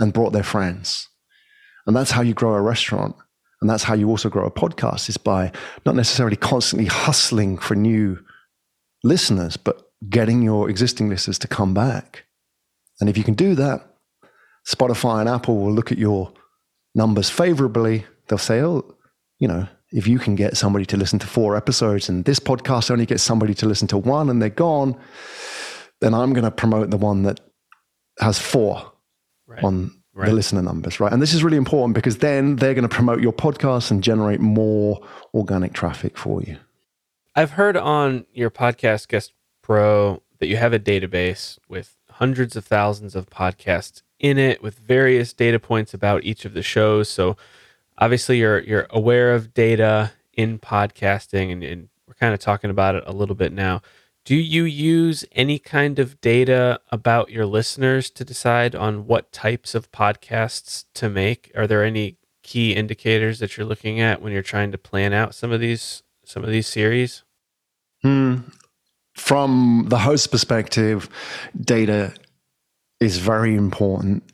[0.00, 1.08] and brought their friends.
[1.86, 3.14] And that's how you grow a restaurant.
[3.64, 5.50] And that's how you also grow a podcast is by
[5.86, 8.22] not necessarily constantly hustling for new
[9.02, 12.26] listeners, but getting your existing listeners to come back.
[13.00, 13.80] And if you can do that,
[14.68, 16.30] Spotify and Apple will look at your
[16.94, 18.04] numbers favorably.
[18.28, 18.84] They'll say, oh,
[19.38, 22.90] you know, if you can get somebody to listen to four episodes and this podcast
[22.90, 24.94] only gets somebody to listen to one and they're gone,
[26.02, 27.40] then I'm going to promote the one that
[28.20, 28.92] has four
[29.46, 29.64] right.
[29.64, 30.28] on right.
[30.28, 31.12] the listener numbers, right?
[31.12, 34.40] And this is really important because then they're going to promote your podcast and generate
[34.40, 35.00] more
[35.32, 36.56] organic traffic for you.
[37.36, 42.64] I've heard on your podcast, Guest Pro, that you have a database with hundreds of
[42.64, 47.08] thousands of podcasts in it with various data points about each of the shows.
[47.08, 47.36] So
[47.98, 52.94] obviously you're you're aware of data in podcasting and, and we're kind of talking about
[52.94, 53.82] it a little bit now.
[54.24, 59.74] Do you use any kind of data about your listeners to decide on what types
[59.74, 61.52] of podcasts to make?
[61.54, 65.34] Are there any key indicators that you're looking at when you're trying to plan out
[65.34, 67.22] some of these some of these series?
[68.00, 68.36] Hmm.
[69.14, 71.10] From the host perspective,
[71.60, 72.14] data
[73.00, 74.24] is very important.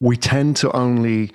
[0.00, 1.32] We tend to only,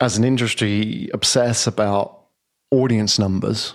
[0.00, 2.26] as an industry, obsess about
[2.70, 3.74] audience numbers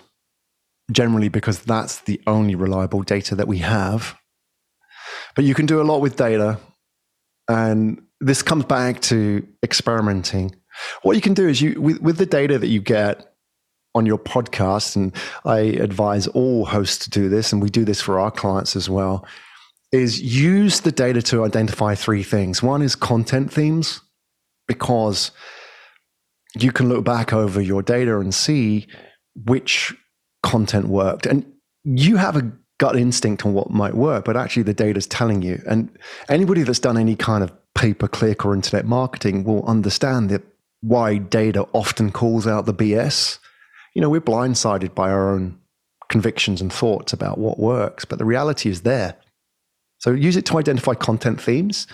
[0.91, 4.15] generally because that's the only reliable data that we have.
[5.35, 6.59] But you can do a lot with data.
[7.49, 10.55] And this comes back to experimenting.
[11.01, 13.33] What you can do is you with, with the data that you get
[13.95, 15.13] on your podcast, and
[15.45, 18.89] I advise all hosts to do this, and we do this for our clients as
[18.89, 19.25] well,
[19.91, 22.63] is use the data to identify three things.
[22.63, 24.01] One is content themes,
[24.67, 25.31] because
[26.55, 28.87] you can look back over your data and see
[29.35, 29.93] which
[30.43, 31.25] content worked.
[31.25, 31.45] And
[31.83, 35.41] you have a gut instinct on what might work, but actually the data is telling
[35.41, 35.61] you.
[35.67, 35.89] And
[36.29, 40.43] anybody that's done any kind of pay per click or internet marketing will understand that
[40.81, 43.39] why data often calls out the BS.
[43.95, 45.59] You know, we're blindsided by our own
[46.09, 49.15] convictions and thoughts about what works, but the reality is there.
[49.99, 51.87] So use it to identify content themes.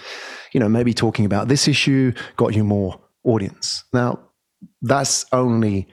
[0.53, 3.83] You know, maybe talking about this issue got you more audience.
[3.93, 4.19] Now,
[4.81, 5.87] that's only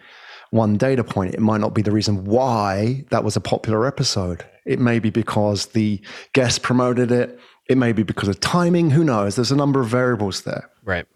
[0.50, 1.34] one data point.
[1.34, 4.44] It might not be the reason why that was a popular episode.
[4.64, 6.00] It may be because the
[6.32, 7.38] guest promoted it.
[7.68, 8.90] It may be because of timing.
[8.90, 9.36] Who knows?
[9.36, 10.70] There's a number of variables there.
[10.84, 11.06] Right.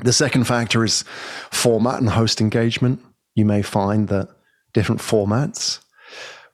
[0.00, 1.04] The second factor is
[1.50, 3.00] format and host engagement.
[3.34, 4.28] You may find that
[4.72, 5.80] different formats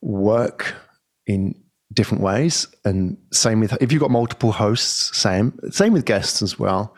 [0.00, 0.74] work
[1.26, 1.54] in
[1.92, 2.66] different ways.
[2.84, 5.58] And same with if you've got multiple hosts, same.
[5.70, 6.94] Same with guests as well.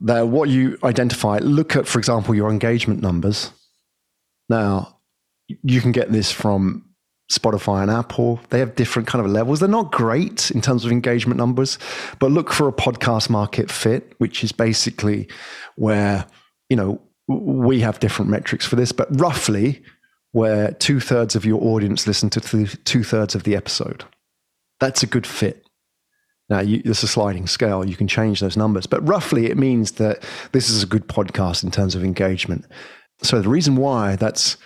[0.00, 3.50] That what you identify, look at, for example, your engagement numbers
[4.48, 4.98] now,
[5.48, 6.84] you can get this from
[7.32, 8.40] Spotify and Apple.
[8.50, 9.60] They have different kind of levels.
[9.60, 11.78] They're not great in terms of engagement numbers,
[12.18, 15.28] but look for a podcast market fit, which is basically
[15.76, 16.26] where,
[16.68, 19.82] you know, we have different metrics for this, but roughly
[20.32, 22.40] where two thirds of your audience listen to
[22.84, 24.04] two thirds of the episode.
[24.80, 25.64] That's a good fit.
[26.50, 27.88] Now, you, it's a sliding scale.
[27.88, 30.22] You can change those numbers, but roughly it means that
[30.52, 32.66] this is a good podcast in terms of engagement.
[33.22, 34.56] So the reason why that's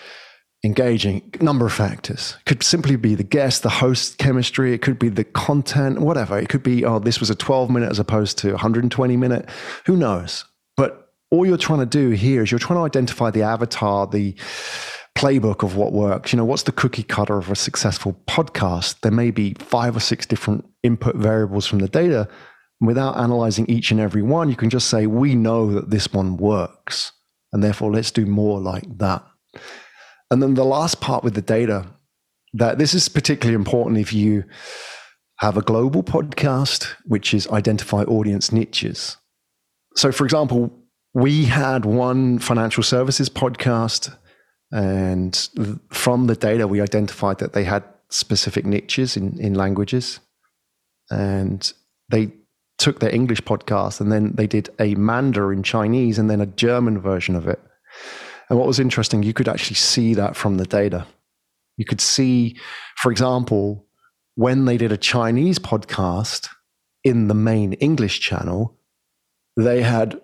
[0.64, 2.36] engaging, number of factors.
[2.46, 4.72] Could simply be the guest, the host chemistry.
[4.72, 6.38] It could be the content, whatever.
[6.38, 9.48] It could be, oh, this was a 12 minute as opposed to 120 minute.
[9.86, 10.44] Who knows?
[10.76, 14.34] But all you're trying to do here is you're trying to identify the avatar, the
[15.16, 16.32] playbook of what works.
[16.32, 19.00] You know, what's the cookie cutter of a successful podcast?
[19.00, 22.28] There may be five or six different input variables from the data.
[22.80, 26.36] Without analyzing each and every one, you can just say, we know that this one
[26.36, 27.12] works.
[27.52, 29.24] And therefore, let's do more like that.
[30.30, 31.86] And then the last part with the data,
[32.54, 34.44] that this is particularly important if you
[35.38, 39.16] have a global podcast, which is identify audience niches.
[39.96, 40.70] So, for example,
[41.14, 44.14] we had one financial services podcast,
[44.70, 45.34] and
[45.90, 50.20] from the data, we identified that they had specific niches in, in languages.
[51.10, 51.72] And
[52.10, 52.32] they
[52.78, 57.00] took their English podcast and then they did a Mandarin Chinese and then a German
[57.00, 57.60] version of it.
[58.48, 61.06] And what was interesting, you could actually see that from the data.
[61.76, 62.56] You could see,
[62.96, 63.86] for example,
[64.36, 66.48] when they did a Chinese podcast
[67.04, 68.78] in the main English channel,
[69.56, 70.20] they had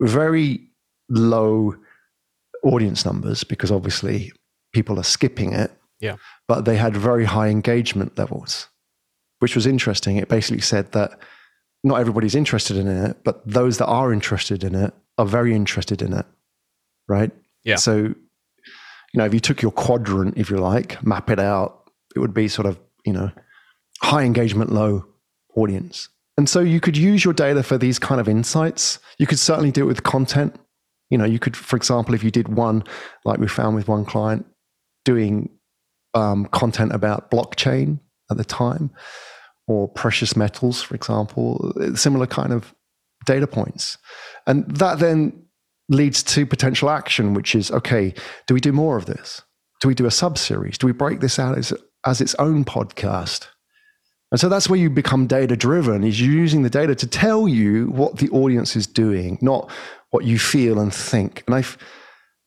[0.00, 0.68] very
[1.08, 1.74] low
[2.62, 4.32] audience numbers because obviously
[4.72, 5.72] people are skipping it.
[6.00, 6.16] Yeah.
[6.48, 8.68] But they had very high engagement levels,
[9.38, 10.16] which was interesting.
[10.16, 11.18] It basically said that
[11.84, 16.02] not everybody's interested in it, but those that are interested in it are very interested
[16.02, 16.26] in it.
[17.06, 17.30] Right.
[17.62, 17.76] Yeah.
[17.76, 18.14] So
[19.14, 22.34] you know, if you took your quadrant, if you like, map it out, it would
[22.34, 23.30] be sort of, you know,
[24.02, 25.06] high engagement, low
[25.54, 26.08] audience.
[26.36, 28.98] And so you could use your data for these kind of insights.
[29.18, 30.56] You could certainly do it with content.
[31.10, 32.82] You know, you could, for example, if you did one,
[33.24, 34.46] like we found with one client,
[35.04, 35.48] doing
[36.14, 38.00] um, content about blockchain
[38.32, 38.90] at the time
[39.66, 42.74] or precious metals, for example, similar kind of
[43.26, 43.98] data points.
[44.46, 45.44] And that then
[45.88, 48.14] leads to potential action, which is okay,
[48.46, 49.42] do we do more of this?
[49.80, 50.78] Do we do a sub series?
[50.78, 51.72] Do we break this out as,
[52.06, 53.48] as its own podcast?
[54.30, 57.46] And so that's where you become data driven is you're using the data to tell
[57.46, 59.70] you what the audience is doing, not
[60.10, 61.44] what you feel and think.
[61.46, 61.64] And I,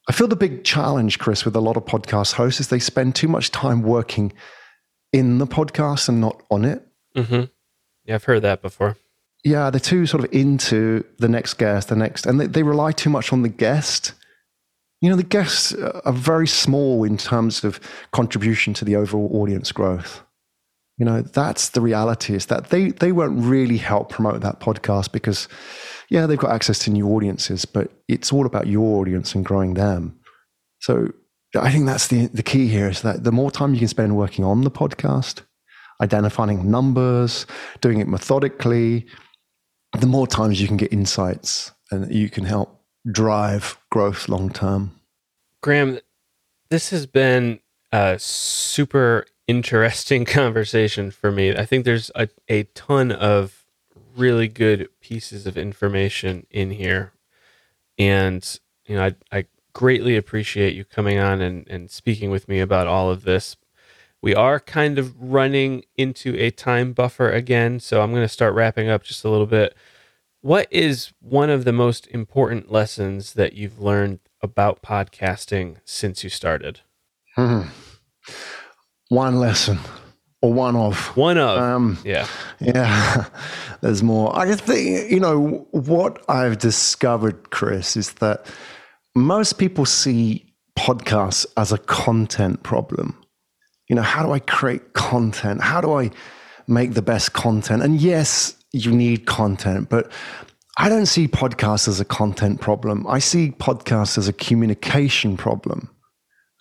[0.09, 3.15] I feel the big challenge, Chris, with a lot of podcast hosts is they spend
[3.15, 4.33] too much time working
[5.13, 6.86] in the podcast and not on it.
[7.17, 7.45] Mm-hmm.
[8.05, 8.95] Yeah, I've heard that before.
[9.43, 12.91] Yeah, they're too sort of into the next guest, the next, and they, they rely
[12.91, 14.13] too much on the guest.
[15.01, 17.79] You know, the guests are very small in terms of
[18.11, 20.23] contribution to the overall audience growth.
[20.97, 25.11] You know, that's the reality is that they, they won't really help promote that podcast
[25.11, 25.47] because,
[26.09, 29.75] yeah, they've got access to new audiences, but it's all about your audience and growing
[29.75, 30.19] them.
[30.79, 31.13] So
[31.55, 34.17] I think that's the, the key here is that the more time you can spend
[34.17, 35.41] working on the podcast,
[36.01, 37.45] identifying numbers,
[37.81, 39.05] doing it methodically,
[39.99, 42.81] the more times you can get insights and you can help
[43.11, 44.91] drive growth long term.
[45.61, 45.99] Graham,
[46.69, 47.59] this has been
[47.91, 51.55] a super interesting conversation for me.
[51.55, 53.65] I think there's a, a ton of
[54.15, 57.13] really good pieces of information in here.
[57.97, 62.59] And, you know, I, I greatly appreciate you coming on and, and speaking with me
[62.59, 63.55] about all of this.
[64.21, 68.53] We are kind of running into a time buffer again, so I'm going to start
[68.53, 69.75] wrapping up just a little bit.
[70.41, 76.29] What is one of the most important lessons that you've learned about podcasting since you
[76.29, 76.81] started?
[77.35, 77.63] Hmm.
[79.09, 79.79] One lesson
[80.41, 82.27] or one of one of um, yeah
[82.59, 83.25] yeah
[83.81, 88.45] there's more i think you know what i've discovered chris is that
[89.15, 90.45] most people see
[90.77, 93.17] podcasts as a content problem
[93.87, 96.09] you know how do i create content how do i
[96.67, 100.11] make the best content and yes you need content but
[100.77, 105.89] i don't see podcasts as a content problem i see podcasts as a communication problem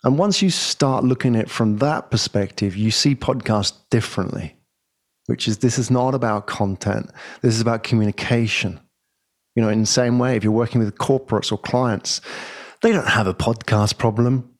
[0.03, 4.55] and once you start looking at it from that perspective, you see podcasts differently,
[5.25, 7.09] which is this is not about content.
[7.41, 8.79] This is about communication.
[9.55, 12.21] You know, in the same way, if you're working with corporates or clients,
[12.83, 14.56] they don't have a podcast problem.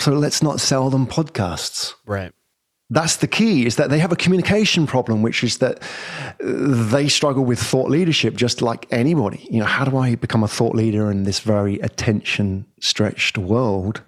[0.00, 1.94] So let's not sell them podcasts.
[2.06, 2.32] Right.
[2.92, 5.80] That's the key is that they have a communication problem, which is that
[6.40, 9.46] they struggle with thought leadership just like anybody.
[9.48, 14.02] You know, how do I become a thought leader in this very attention stretched world?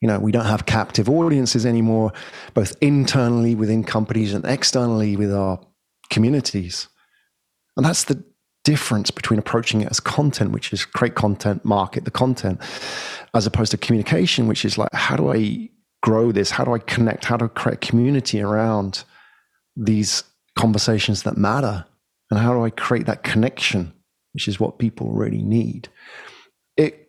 [0.00, 2.12] You know, we don't have captive audiences anymore,
[2.54, 5.60] both internally within companies and externally with our
[6.08, 6.88] communities.
[7.76, 8.24] And that's the
[8.66, 12.60] difference between approaching it as content, which is create content, market the content,
[13.32, 15.70] as opposed to communication, which is like, how do I
[16.02, 16.50] grow this?
[16.50, 17.24] How do I connect?
[17.26, 19.04] How do I create community around
[19.76, 20.24] these
[20.56, 21.86] conversations that matter?
[22.28, 23.92] And how do I create that connection,
[24.34, 25.88] which is what people really need?
[26.76, 27.08] It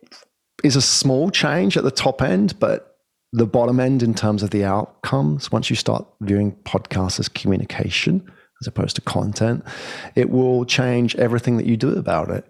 [0.62, 2.98] is a small change at the top end, but
[3.32, 8.30] the bottom end in terms of the outcomes, once you start viewing podcasts as communication
[8.60, 9.64] as opposed to content,
[10.14, 12.44] it will change everything that you do about it.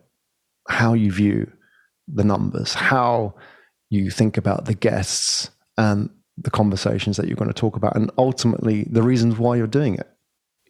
[0.69, 1.51] How you view
[2.07, 3.35] the numbers, how
[3.91, 8.11] you think about the guests and the conversations that you're going to talk about, and
[8.19, 10.09] ultimately the reasons why you're doing it.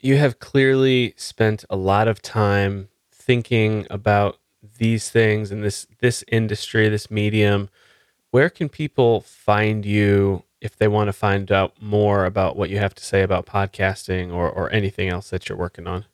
[0.00, 4.38] You have clearly spent a lot of time thinking about
[4.78, 7.68] these things in this this industry, this medium,
[8.30, 12.78] where can people find you if they want to find out more about what you
[12.78, 16.04] have to say about podcasting or or anything else that you're working on?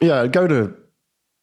[0.00, 0.76] Yeah, go to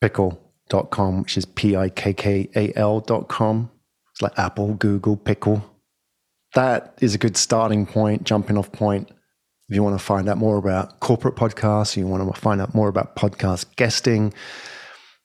[0.02, 3.72] pikkal.com, which is P I K K A L.com.
[4.12, 5.64] It's like Apple, Google, Pickle.
[6.56, 9.10] That is a good starting point, jumping off point.
[9.70, 12.74] If you want to find out more about corporate podcasts, you want to find out
[12.74, 14.34] more about podcast guesting,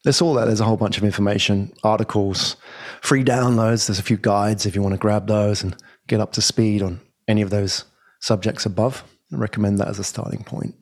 [0.04, 0.44] there's all that.
[0.44, 2.56] There's a whole bunch of information, articles,
[3.00, 3.86] free downloads.
[3.86, 5.74] There's a few guides if you want to grab those and
[6.06, 7.84] get up to speed on any of those
[8.20, 9.04] subjects above.
[9.32, 10.74] I recommend that as a starting point.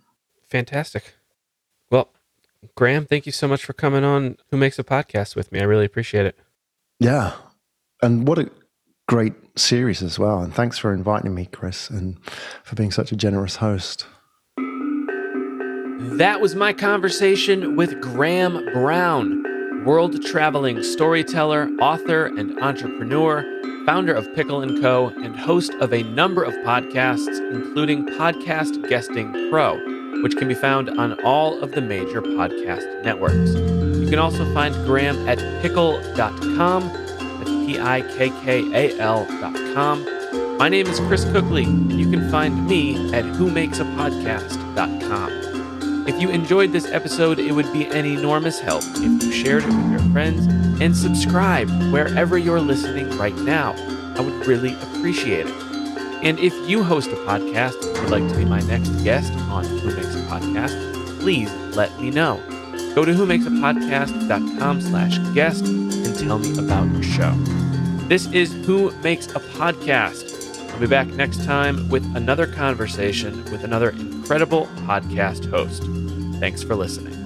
[0.48, 1.14] Fantastic.
[1.90, 2.10] Well,
[2.76, 5.60] Graham, thank you so much for coming on Who Makes a Podcast with me.
[5.60, 6.38] I really appreciate it.
[7.00, 7.32] Yeah.
[8.02, 8.50] And what a
[9.08, 10.40] great series as well.
[10.40, 12.22] And thanks for inviting me, Chris, and
[12.64, 14.06] for being such a generous host.
[16.16, 19.42] That was my conversation with Graham Brown.
[19.84, 23.44] World traveling storyteller, author, and entrepreneur,
[23.84, 29.50] founder of Pikkal & Co., and host of a number of podcasts, including Podcast Guesting
[29.50, 29.74] Pro,
[30.22, 33.56] which can be found on all of the major podcast networks.
[33.98, 36.88] You can also find Graham at pikkal.com.
[36.88, 40.06] That's P I K K A L.com.
[40.58, 45.51] My name is Chris Cookley, and you can find me at whomakesapodcast.com.
[46.04, 49.68] If you enjoyed this episode, it would be an enormous help if you shared it
[49.68, 50.46] with your friends
[50.80, 53.72] and subscribed wherever you're listening right now.
[54.16, 55.54] I would really appreciate it.
[56.24, 59.64] And if you host a podcast and would like to be my next guest on
[59.64, 62.42] Who Makes a Podcast, please let me know.
[62.96, 67.32] Go to whomakesapodcast.com slash guest and tell me about your show.
[68.08, 70.70] This is Who Makes a Podcast.
[70.72, 73.92] I'll be back next time with another conversation with another
[74.22, 75.82] incredible podcast host.
[76.38, 77.21] Thanks for listening.